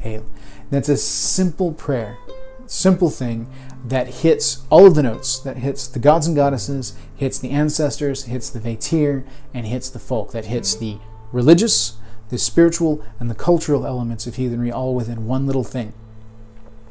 Hail. 0.00 0.26
That's 0.70 0.88
a 0.88 0.96
simple 0.96 1.72
prayer, 1.72 2.18
simple 2.66 3.10
thing 3.10 3.48
that 3.84 4.08
hits 4.08 4.64
all 4.70 4.86
of 4.86 4.94
the 4.94 5.02
notes, 5.02 5.38
that 5.40 5.58
hits 5.58 5.88
the 5.88 5.98
gods 5.98 6.26
and 6.26 6.36
goddesses, 6.36 6.94
hits 7.16 7.38
the 7.38 7.50
ancestors, 7.50 8.24
hits 8.24 8.50
the 8.50 8.60
Vetir, 8.60 9.24
and 9.54 9.66
hits 9.66 9.90
the 9.90 9.98
folk, 9.98 10.32
that 10.32 10.46
hits 10.46 10.74
the 10.74 10.98
religious, 11.32 11.96
the 12.30 12.38
spiritual 12.38 13.04
and 13.18 13.30
the 13.30 13.34
cultural 13.34 13.86
elements 13.86 14.26
of 14.26 14.36
heathenry 14.36 14.72
all 14.72 14.94
within 14.94 15.26
one 15.26 15.46
little 15.46 15.64
thing. 15.64 15.92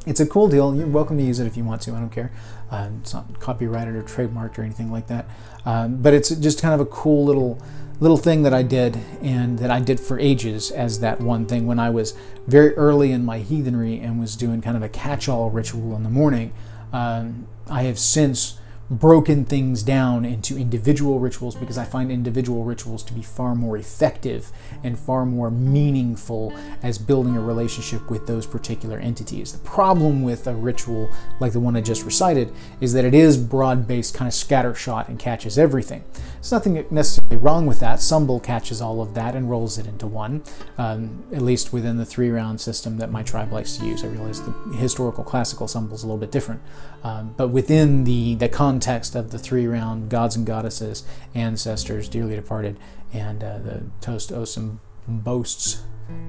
It's 0.05 0.19
a 0.19 0.25
cool 0.25 0.47
deal. 0.47 0.75
You're 0.75 0.87
welcome 0.87 1.17
to 1.17 1.23
use 1.23 1.39
it 1.39 1.47
if 1.47 1.57
you 1.57 1.63
want 1.63 1.81
to. 1.83 1.91
I 1.91 1.99
don't 1.99 2.09
care. 2.09 2.31
Uh, 2.71 2.89
it's 3.01 3.13
not 3.13 3.39
copyrighted 3.39 3.95
or 3.95 4.03
trademarked 4.03 4.57
or 4.57 4.63
anything 4.63 4.91
like 4.91 5.07
that. 5.07 5.25
Um, 5.65 5.97
but 6.01 6.13
it's 6.13 6.29
just 6.29 6.61
kind 6.61 6.73
of 6.73 6.79
a 6.79 6.85
cool 6.85 7.25
little 7.25 7.61
little 7.99 8.17
thing 8.17 8.43
that 8.43 8.53
I 8.53 8.63
did 8.63 8.97
and 9.21 9.59
that 9.59 9.69
I 9.69 9.81
did 9.81 9.99
for 9.99 10.17
ages 10.19 10.71
as 10.71 11.01
that 11.01 11.19
one 11.19 11.45
thing 11.45 11.67
when 11.67 11.79
I 11.79 11.89
was 11.89 12.13
very 12.47 12.73
early 12.75 13.11
in 13.11 13.25
my 13.25 13.39
heathenry 13.39 13.99
and 13.99 14.21
was 14.21 14.37
doing 14.37 14.61
kind 14.61 14.77
of 14.77 14.83
a 14.83 14.87
catch-all 14.87 15.49
ritual 15.49 15.97
in 15.97 16.03
the 16.03 16.09
morning. 16.09 16.53
Um, 16.93 17.47
I 17.69 17.83
have 17.83 17.99
since 17.99 18.57
broken 18.89 19.45
things 19.45 19.83
down 19.83 20.25
into 20.25 20.57
individual 20.57 21.19
rituals 21.19 21.55
because 21.55 21.77
I 21.77 21.85
find 21.85 22.11
individual 22.11 22.63
rituals 22.63 23.03
to 23.03 23.13
be 23.13 23.21
far 23.21 23.53
more 23.53 23.77
effective 23.77 24.51
and 24.83 24.97
far 24.97 25.25
more 25.25 25.51
meaningful 25.51 26.57
as 26.81 26.97
building 26.97 27.37
a 27.37 27.41
relationship 27.41 28.09
with 28.09 28.25
those 28.25 28.47
particular 28.47 28.97
entities. 28.97 29.51
The 29.53 29.59
problem 29.59 30.23
with 30.23 30.47
a 30.47 30.55
ritual 30.55 31.09
like 31.39 31.53
the 31.53 31.59
one 31.59 31.75
I 31.75 31.81
just 31.81 32.03
recited 32.03 32.51
is 32.81 32.93
that 32.93 33.05
it 33.05 33.13
is 33.13 33.37
broad 33.37 33.87
based, 33.87 34.15
kind 34.15 34.27
of 34.27 34.33
scattershot, 34.33 35.07
and 35.07 35.19
catches 35.19 35.59
everything. 35.59 36.03
There's 36.35 36.51
nothing 36.51 36.85
necessarily 36.89 37.37
wrong 37.37 37.65
with 37.67 37.79
that. 37.81 37.99
Sumbel 37.99 38.41
catches 38.41 38.81
all 38.81 39.01
of 39.01 39.13
that 39.13 39.35
and 39.35 39.49
rolls 39.49 39.77
it 39.77 39.85
into 39.85 40.07
one, 40.07 40.43
um, 40.77 41.23
at 41.31 41.41
least 41.41 41.73
within 41.73 41.97
the 41.97 42.05
three 42.05 42.29
round 42.31 42.59
system 42.59 42.97
that 42.97 43.11
my 43.11 43.21
tribe 43.21 43.51
likes 43.51 43.77
to 43.77 43.85
use. 43.85 44.03
I 44.03 44.07
realize 44.07 44.41
the 44.41 44.51
historical 44.77 45.23
classical 45.23 45.67
Sumbel 45.67 45.93
is 45.93 46.03
a 46.03 46.07
little 46.07 46.17
bit 46.17 46.31
different. 46.31 46.61
Um, 47.03 47.33
but 47.37 47.49
within 47.49 48.03
the, 48.03 48.35
the 48.35 48.49
context 48.49 49.15
of 49.15 49.31
the 49.31 49.39
three 49.39 49.67
round 49.67 50.09
gods 50.09 50.35
and 50.35 50.45
goddesses, 50.45 51.03
ancestors, 51.33 52.09
dearly 52.09 52.35
departed, 52.35 52.77
and 53.13 53.43
uh, 53.43 53.57
the 53.59 53.83
toast, 54.01 54.31
oaths, 54.31 54.57
and 54.57 54.79
boasts, 55.07 55.83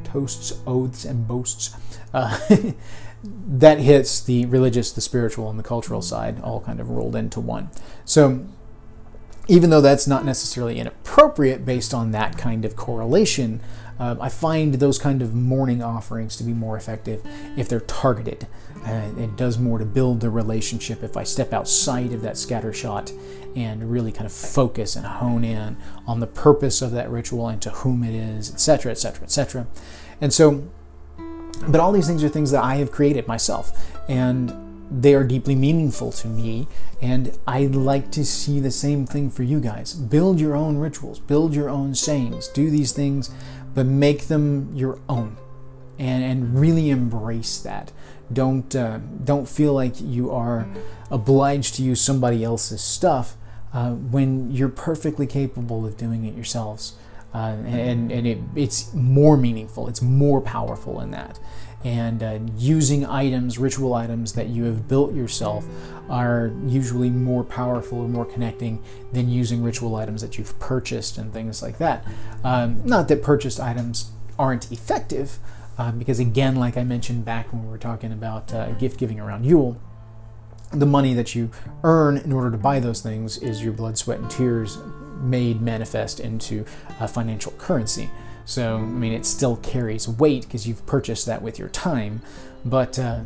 toasts, 0.04 0.58
oaths, 0.66 1.04
and 1.04 1.26
boasts, 1.26 1.74
uh, 2.14 2.38
that 3.24 3.80
hits 3.80 4.20
the 4.20 4.46
religious, 4.46 4.92
the 4.92 5.00
spiritual, 5.00 5.50
and 5.50 5.58
the 5.58 5.64
cultural 5.64 6.02
side 6.02 6.40
all 6.40 6.60
kind 6.60 6.80
of 6.80 6.90
rolled 6.90 7.16
into 7.16 7.40
one. 7.40 7.70
So 8.04 8.46
even 9.48 9.70
though 9.70 9.80
that's 9.80 10.06
not 10.06 10.24
necessarily 10.24 10.78
inappropriate 10.78 11.64
based 11.64 11.92
on 11.92 12.12
that 12.12 12.38
kind 12.38 12.64
of 12.64 12.76
correlation, 12.76 13.60
uh, 14.00 14.16
I 14.18 14.30
find 14.30 14.74
those 14.74 14.98
kind 14.98 15.20
of 15.20 15.34
morning 15.34 15.82
offerings 15.82 16.36
to 16.36 16.44
be 16.44 16.54
more 16.54 16.76
effective 16.76 17.22
if 17.56 17.68
they're 17.68 17.80
targeted. 17.80 18.46
Uh, 18.84 19.10
it 19.18 19.36
does 19.36 19.58
more 19.58 19.78
to 19.78 19.84
build 19.84 20.20
the 20.20 20.30
relationship 20.30 21.02
if 21.02 21.18
I 21.18 21.22
step 21.22 21.52
outside 21.52 22.14
of 22.14 22.22
that 22.22 22.38
scatter 22.38 22.72
shot 22.72 23.12
and 23.54 23.90
really 23.90 24.10
kind 24.10 24.24
of 24.24 24.32
focus 24.32 24.96
and 24.96 25.04
hone 25.04 25.44
in 25.44 25.76
on 26.06 26.18
the 26.20 26.26
purpose 26.26 26.80
of 26.80 26.92
that 26.92 27.10
ritual 27.10 27.48
and 27.48 27.60
to 27.60 27.70
whom 27.70 28.02
it 28.02 28.14
is, 28.14 28.50
etc., 28.50 28.92
etc., 28.92 29.24
etc. 29.24 29.66
And 30.22 30.32
so, 30.32 30.66
but 31.68 31.78
all 31.78 31.92
these 31.92 32.06
things 32.06 32.24
are 32.24 32.30
things 32.30 32.52
that 32.52 32.64
I 32.64 32.76
have 32.76 32.90
created 32.90 33.28
myself. 33.28 34.00
And 34.08 34.70
they 34.90 35.14
are 35.14 35.22
deeply 35.22 35.54
meaningful 35.54 36.10
to 36.10 36.26
me, 36.26 36.66
and 37.00 37.38
I'd 37.46 37.76
like 37.76 38.10
to 38.12 38.24
see 38.24 38.58
the 38.58 38.72
same 38.72 39.06
thing 39.06 39.30
for 39.30 39.44
you 39.44 39.60
guys. 39.60 39.94
Build 39.94 40.40
your 40.40 40.56
own 40.56 40.78
rituals, 40.78 41.20
build 41.20 41.54
your 41.54 41.70
own 41.70 41.94
sayings, 41.94 42.48
do 42.48 42.70
these 42.70 42.90
things, 42.90 43.30
but 43.74 43.86
make 43.86 44.28
them 44.28 44.70
your 44.74 44.98
own, 45.08 45.36
and 45.98 46.24
and 46.24 46.58
really 46.60 46.90
embrace 46.90 47.58
that. 47.60 47.92
Don't 48.32 48.74
uh, 48.74 48.98
don't 49.24 49.48
feel 49.48 49.72
like 49.72 50.00
you 50.00 50.30
are 50.30 50.66
obliged 51.10 51.74
to 51.76 51.82
use 51.82 52.00
somebody 52.00 52.44
else's 52.44 52.82
stuff 52.82 53.36
uh, 53.72 53.90
when 53.90 54.50
you're 54.50 54.68
perfectly 54.68 55.26
capable 55.26 55.86
of 55.86 55.96
doing 55.96 56.24
it 56.24 56.34
yourselves. 56.34 56.94
Uh, 57.32 57.56
and 57.64 58.10
and 58.10 58.26
it, 58.26 58.38
it's 58.56 58.92
more 58.92 59.36
meaningful, 59.36 59.88
it's 59.88 60.02
more 60.02 60.40
powerful 60.40 61.00
in 61.00 61.12
that 61.12 61.38
and 61.84 62.22
uh, 62.22 62.38
using 62.56 63.06
items, 63.06 63.58
ritual 63.58 63.94
items 63.94 64.34
that 64.34 64.48
you 64.48 64.64
have 64.64 64.86
built 64.86 65.14
yourself, 65.14 65.66
are 66.08 66.52
usually 66.66 67.08
more 67.08 67.44
powerful 67.44 68.00
or 68.00 68.08
more 68.08 68.24
connecting 68.24 68.82
than 69.12 69.30
using 69.30 69.62
ritual 69.62 69.96
items 69.96 70.20
that 70.20 70.36
you've 70.36 70.58
purchased 70.58 71.18
and 71.18 71.32
things 71.32 71.62
like 71.62 71.78
that. 71.78 72.04
Um, 72.44 72.84
not 72.84 73.08
that 73.08 73.22
purchased 73.22 73.60
items 73.60 74.10
aren't 74.38 74.70
effective, 74.72 75.38
uh, 75.78 75.92
because 75.92 76.18
again, 76.18 76.56
like 76.56 76.76
I 76.76 76.84
mentioned 76.84 77.24
back 77.24 77.52
when 77.52 77.62
we 77.62 77.70
were 77.70 77.78
talking 77.78 78.12
about 78.12 78.52
uh, 78.52 78.72
gift 78.72 78.98
giving 78.98 79.18
around 79.18 79.46
Yule, 79.46 79.80
the 80.72 80.86
money 80.86 81.14
that 81.14 81.34
you 81.34 81.50
earn 81.82 82.18
in 82.18 82.32
order 82.32 82.50
to 82.50 82.58
buy 82.58 82.80
those 82.80 83.00
things 83.00 83.38
is 83.38 83.62
your 83.62 83.72
blood, 83.72 83.96
sweat, 83.96 84.18
and 84.18 84.30
tears 84.30 84.78
made 85.20 85.60
manifest 85.60 86.20
into 86.20 86.64
a 87.00 87.08
financial 87.08 87.52
currency. 87.52 88.10
So, 88.50 88.78
I 88.78 88.80
mean, 88.80 89.12
it 89.12 89.24
still 89.24 89.58
carries 89.58 90.08
weight 90.08 90.42
because 90.42 90.66
you've 90.66 90.84
purchased 90.84 91.24
that 91.26 91.40
with 91.40 91.56
your 91.56 91.68
time. 91.68 92.20
But 92.64 92.98
uh, 92.98 93.20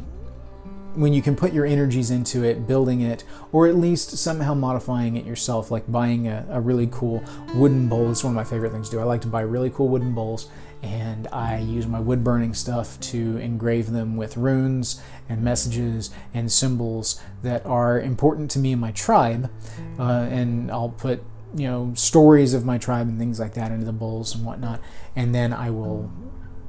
when 0.97 1.15
you 1.15 1.23
can 1.23 1.35
put 1.35 1.55
your 1.55 1.65
energies 1.65 2.11
into 2.11 2.45
it, 2.45 2.67
building 2.67 3.01
it, 3.01 3.25
or 3.51 3.67
at 3.67 3.75
least 3.75 4.19
somehow 4.19 4.53
modifying 4.53 5.17
it 5.17 5.25
yourself, 5.25 5.71
like 5.71 5.91
buying 5.91 6.29
a, 6.29 6.47
a 6.51 6.61
really 6.61 6.91
cool 6.93 7.25
wooden 7.55 7.89
bowl. 7.89 8.11
It's 8.11 8.23
one 8.23 8.33
of 8.33 8.37
my 8.37 8.45
favorite 8.45 8.73
things 8.73 8.91
to 8.91 8.97
do. 8.97 9.01
I 9.01 9.05
like 9.05 9.23
to 9.23 9.29
buy 9.29 9.41
really 9.41 9.71
cool 9.71 9.89
wooden 9.89 10.15
bowls 10.15 10.51
and 10.83 11.27
I 11.29 11.61
use 11.61 11.87
my 11.87 12.01
wood 12.01 12.23
burning 12.23 12.53
stuff 12.53 13.01
to 13.01 13.39
engrave 13.39 13.91
them 13.91 14.19
with 14.19 14.37
runes 14.37 15.01
and 15.31 15.43
messages 15.43 16.11
and 16.35 16.53
symbols 16.53 17.19
that 17.43 17.65
are 17.65 17.99
important 17.99 18.51
to 18.51 18.59
me 18.59 18.73
and 18.73 18.81
my 18.83 18.93
tribe. 18.93 19.51
Uh, 19.99 20.29
and 20.31 20.71
I'll 20.71 20.91
put 20.91 21.23
you 21.55 21.67
know 21.67 21.93
stories 21.95 22.55
of 22.55 22.65
my 22.65 22.79
tribe 22.79 23.09
and 23.09 23.19
things 23.19 23.39
like 23.39 23.55
that 23.55 23.71
into 23.71 23.87
the 23.87 23.93
bowls 23.93 24.35
and 24.35 24.45
whatnot. 24.45 24.81
And 25.17 25.35
then 25.35 25.53
i 25.53 25.71
will 25.71 26.11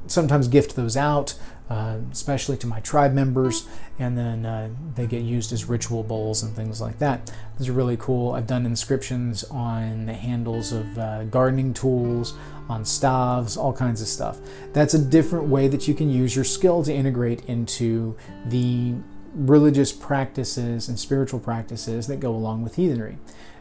sometimes 0.08 0.48
gift 0.48 0.76
those 0.76 0.96
out 0.96 1.34
uh, 1.70 1.98
especially 2.12 2.58
to 2.58 2.68
my 2.68 2.80
tribe 2.82 3.14
members. 3.14 3.68
And 3.98 4.18
then 4.18 4.46
uh, 4.46 4.70
they 4.96 5.08
get 5.08 5.24
used 5.24 5.52
as 5.52 5.66
ritual 5.66 6.04
bowls 6.04 6.44
and 6.44 6.56
things 6.56 6.82
like 6.82 7.00
that. 7.00 7.32
These 7.58 7.70
are 7.70 7.74
really 7.74 7.98
cool. 7.98 8.34
I've 8.34 8.48
done 8.48 8.66
inscriptions 8.66 9.44
on 9.46 10.06
the 10.06 10.14
handles 10.14 10.72
of 10.72 10.98
uh, 10.98 11.24
gardening 11.26 11.74
tools 11.74 12.36
on 12.70 12.84
staves 12.84 13.58
all 13.58 13.74
kinds 13.74 14.02
of 14.02 14.08
stuff. 14.08 14.40
That's 14.74 14.94
a 14.94 15.00
different 15.00 15.48
way 15.48 15.68
that 15.68 15.88
you 15.88 15.94
can 15.94 16.10
use 16.10 16.36
your 16.36 16.46
skill 16.46 16.84
to 16.84 16.94
integrate 16.94 17.46
into 17.46 18.18
the 18.46 18.96
religious 19.34 19.92
practices 19.92 20.88
and 20.88 21.00
spiritual 21.00 21.40
practices 21.40 22.08
that 22.08 22.20
go 22.20 22.32
along 22.32 22.64
with 22.64 22.76
heathenry 22.76 23.18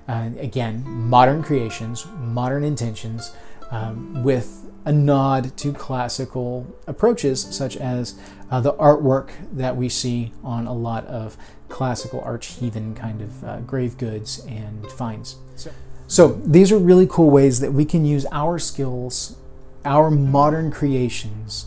uh, 0.08 0.30
again, 0.38 0.84
modern 0.86 1.42
creations, 1.42 2.06
modern 2.18 2.64
intentions, 2.64 3.32
um, 3.70 4.22
with 4.22 4.70
a 4.84 4.92
nod 4.92 5.56
to 5.56 5.72
classical 5.72 6.66
approaches, 6.86 7.40
such 7.40 7.76
as 7.76 8.18
uh, 8.50 8.60
the 8.60 8.74
artwork 8.74 9.30
that 9.52 9.76
we 9.76 9.88
see 9.88 10.32
on 10.42 10.66
a 10.66 10.72
lot 10.72 11.06
of 11.06 11.36
classical 11.68 12.20
arch 12.20 12.46
heathen 12.46 12.94
kind 12.94 13.22
of 13.22 13.44
uh, 13.44 13.60
grave 13.60 13.96
goods 13.96 14.44
and 14.46 14.90
finds. 14.92 15.36
So, 15.56 15.70
so, 16.06 16.32
these 16.44 16.70
are 16.70 16.78
really 16.78 17.06
cool 17.06 17.30
ways 17.30 17.60
that 17.60 17.72
we 17.72 17.86
can 17.86 18.04
use 18.04 18.26
our 18.30 18.58
skills, 18.58 19.36
our 19.84 20.10
modern 20.10 20.70
creations, 20.70 21.66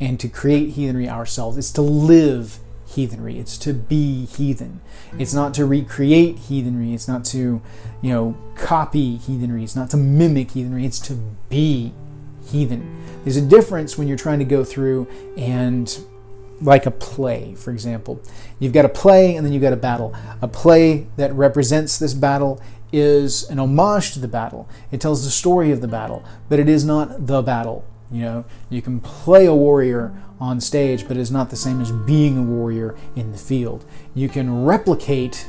and 0.00 0.18
to 0.18 0.28
create 0.28 0.70
heathenry 0.70 1.08
ourselves. 1.08 1.58
It's 1.58 1.70
to 1.72 1.82
live 1.82 2.58
heathenry. 2.96 3.38
It's 3.38 3.56
to 3.58 3.72
be 3.72 4.26
heathen. 4.26 4.80
It's 5.18 5.32
not 5.32 5.54
to 5.54 5.64
recreate 5.64 6.38
heathenry. 6.38 6.92
It's 6.92 7.06
not 7.06 7.24
to, 7.26 7.62
you 8.02 8.12
know, 8.12 8.36
copy 8.56 9.16
heathenry. 9.16 9.62
It's 9.62 9.76
not 9.76 9.90
to 9.90 9.96
mimic 9.96 10.50
heathenry. 10.50 10.84
It's 10.84 10.98
to 11.00 11.14
be 11.48 11.92
heathen. 12.50 13.04
There's 13.22 13.36
a 13.36 13.42
difference 13.42 13.96
when 13.96 14.08
you're 14.08 14.16
trying 14.16 14.40
to 14.40 14.44
go 14.44 14.64
through 14.64 15.06
and 15.36 15.96
like 16.60 16.86
a 16.86 16.90
play, 16.90 17.54
for 17.54 17.70
example. 17.70 18.20
You've 18.58 18.72
got 18.72 18.84
a 18.84 18.88
play 18.88 19.36
and 19.36 19.44
then 19.44 19.52
you've 19.52 19.62
got 19.62 19.72
a 19.72 19.76
battle. 19.76 20.14
A 20.42 20.48
play 20.48 21.06
that 21.16 21.32
represents 21.34 21.98
this 21.98 22.14
battle 22.14 22.60
is 22.92 23.48
an 23.50 23.58
homage 23.58 24.12
to 24.12 24.20
the 24.20 24.28
battle. 24.28 24.68
It 24.90 25.00
tells 25.00 25.24
the 25.24 25.30
story 25.30 25.70
of 25.70 25.80
the 25.80 25.88
battle, 25.88 26.24
but 26.48 26.58
it 26.58 26.68
is 26.68 26.84
not 26.84 27.26
the 27.26 27.42
battle. 27.42 27.84
You 28.10 28.22
know, 28.22 28.44
you 28.70 28.82
can 28.82 29.00
play 29.00 29.46
a 29.46 29.54
warrior 29.54 30.14
on 30.38 30.60
stage, 30.60 31.08
but 31.08 31.16
it's 31.16 31.30
not 31.30 31.50
the 31.50 31.56
same 31.56 31.80
as 31.80 31.90
being 31.90 32.38
a 32.38 32.42
warrior 32.42 32.94
in 33.16 33.32
the 33.32 33.38
field. 33.38 33.84
You 34.14 34.28
can 34.28 34.64
replicate 34.64 35.48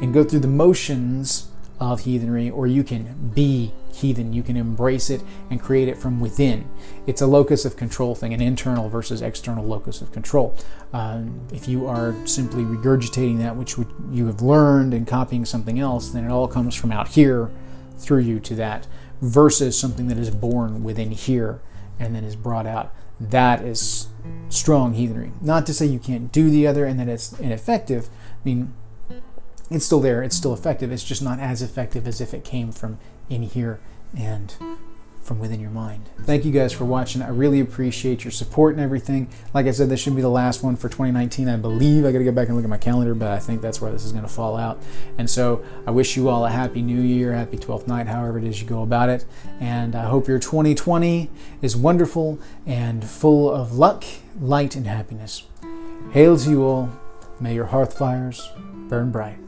and 0.00 0.12
go 0.12 0.22
through 0.22 0.40
the 0.40 0.48
motions 0.48 1.48
of 1.80 2.00
heathenry, 2.00 2.50
or 2.50 2.66
you 2.66 2.82
can 2.82 3.30
be 3.34 3.72
heathen. 3.92 4.32
You 4.32 4.42
can 4.42 4.56
embrace 4.56 5.10
it 5.10 5.22
and 5.48 5.60
create 5.60 5.88
it 5.88 5.96
from 5.96 6.20
within. 6.20 6.68
It's 7.06 7.22
a 7.22 7.26
locus 7.26 7.64
of 7.64 7.76
control 7.76 8.14
thing, 8.14 8.34
an 8.34 8.40
internal 8.40 8.88
versus 8.88 9.22
external 9.22 9.64
locus 9.64 10.02
of 10.02 10.10
control. 10.10 10.56
Um, 10.92 11.40
if 11.52 11.68
you 11.68 11.86
are 11.86 12.14
simply 12.26 12.64
regurgitating 12.64 13.38
that 13.38 13.54
which 13.54 13.76
you 14.10 14.26
have 14.26 14.42
learned 14.42 14.92
and 14.92 15.06
copying 15.06 15.44
something 15.44 15.78
else, 15.78 16.10
then 16.10 16.24
it 16.24 16.30
all 16.30 16.48
comes 16.48 16.74
from 16.74 16.90
out 16.92 17.08
here 17.08 17.50
through 17.96 18.20
you 18.20 18.40
to 18.40 18.54
that, 18.56 18.86
versus 19.20 19.78
something 19.78 20.08
that 20.08 20.18
is 20.18 20.30
born 20.30 20.84
within 20.84 21.10
here 21.10 21.60
and 21.98 22.14
then 22.14 22.24
is 22.24 22.36
brought 22.36 22.66
out. 22.66 22.92
That 23.20 23.62
is 23.62 24.08
strong 24.48 24.94
heathenry. 24.94 25.32
Not 25.40 25.66
to 25.66 25.74
say 25.74 25.86
you 25.86 25.98
can't 25.98 26.30
do 26.30 26.50
the 26.50 26.66
other 26.66 26.84
and 26.84 26.98
that 27.00 27.08
it's 27.08 27.32
ineffective. 27.38 28.08
I 28.08 28.44
mean, 28.44 28.74
it's 29.70 29.84
still 29.84 30.00
there, 30.00 30.22
it's 30.22 30.36
still 30.36 30.54
effective. 30.54 30.92
It's 30.92 31.04
just 31.04 31.22
not 31.22 31.40
as 31.40 31.62
effective 31.62 32.06
as 32.06 32.20
if 32.20 32.32
it 32.32 32.44
came 32.44 32.72
from 32.72 32.98
in 33.28 33.42
here 33.42 33.80
and 34.16 34.54
from 35.28 35.38
within 35.38 35.60
your 35.60 35.70
mind. 35.70 36.08
Thank 36.22 36.46
you 36.46 36.50
guys 36.50 36.72
for 36.72 36.86
watching. 36.86 37.20
I 37.20 37.28
really 37.28 37.60
appreciate 37.60 38.24
your 38.24 38.30
support 38.30 38.74
and 38.74 38.82
everything. 38.82 39.28
Like 39.52 39.66
I 39.66 39.72
said, 39.72 39.90
this 39.90 40.00
should 40.00 40.16
be 40.16 40.22
the 40.22 40.30
last 40.30 40.62
one 40.62 40.74
for 40.74 40.88
2019, 40.88 41.48
I 41.50 41.56
believe. 41.56 42.06
I 42.06 42.12
got 42.12 42.18
to 42.18 42.24
go 42.24 42.32
back 42.32 42.48
and 42.48 42.56
look 42.56 42.64
at 42.64 42.70
my 42.70 42.78
calendar, 42.78 43.14
but 43.14 43.28
I 43.28 43.38
think 43.38 43.60
that's 43.60 43.78
where 43.80 43.92
this 43.92 44.06
is 44.06 44.12
going 44.12 44.24
to 44.24 44.30
fall 44.30 44.56
out. 44.56 44.82
And 45.18 45.28
so 45.28 45.62
I 45.86 45.90
wish 45.90 46.16
you 46.16 46.30
all 46.30 46.46
a 46.46 46.50
happy 46.50 46.80
new 46.80 47.00
year, 47.00 47.34
happy 47.34 47.58
12th 47.58 47.86
night, 47.86 48.06
however 48.06 48.38
it 48.38 48.44
is 48.44 48.60
you 48.60 48.66
go 48.66 48.82
about 48.82 49.10
it. 49.10 49.26
And 49.60 49.94
I 49.94 50.06
hope 50.06 50.26
your 50.26 50.38
2020 50.38 51.30
is 51.60 51.76
wonderful 51.76 52.38
and 52.64 53.04
full 53.04 53.50
of 53.50 53.76
luck, 53.76 54.04
light, 54.40 54.76
and 54.76 54.86
happiness. 54.86 55.44
Hail 56.12 56.38
to 56.38 56.50
you 56.50 56.64
all. 56.64 56.90
May 57.38 57.54
your 57.54 57.66
hearth 57.66 57.98
fires 57.98 58.50
burn 58.88 59.10
bright. 59.10 59.38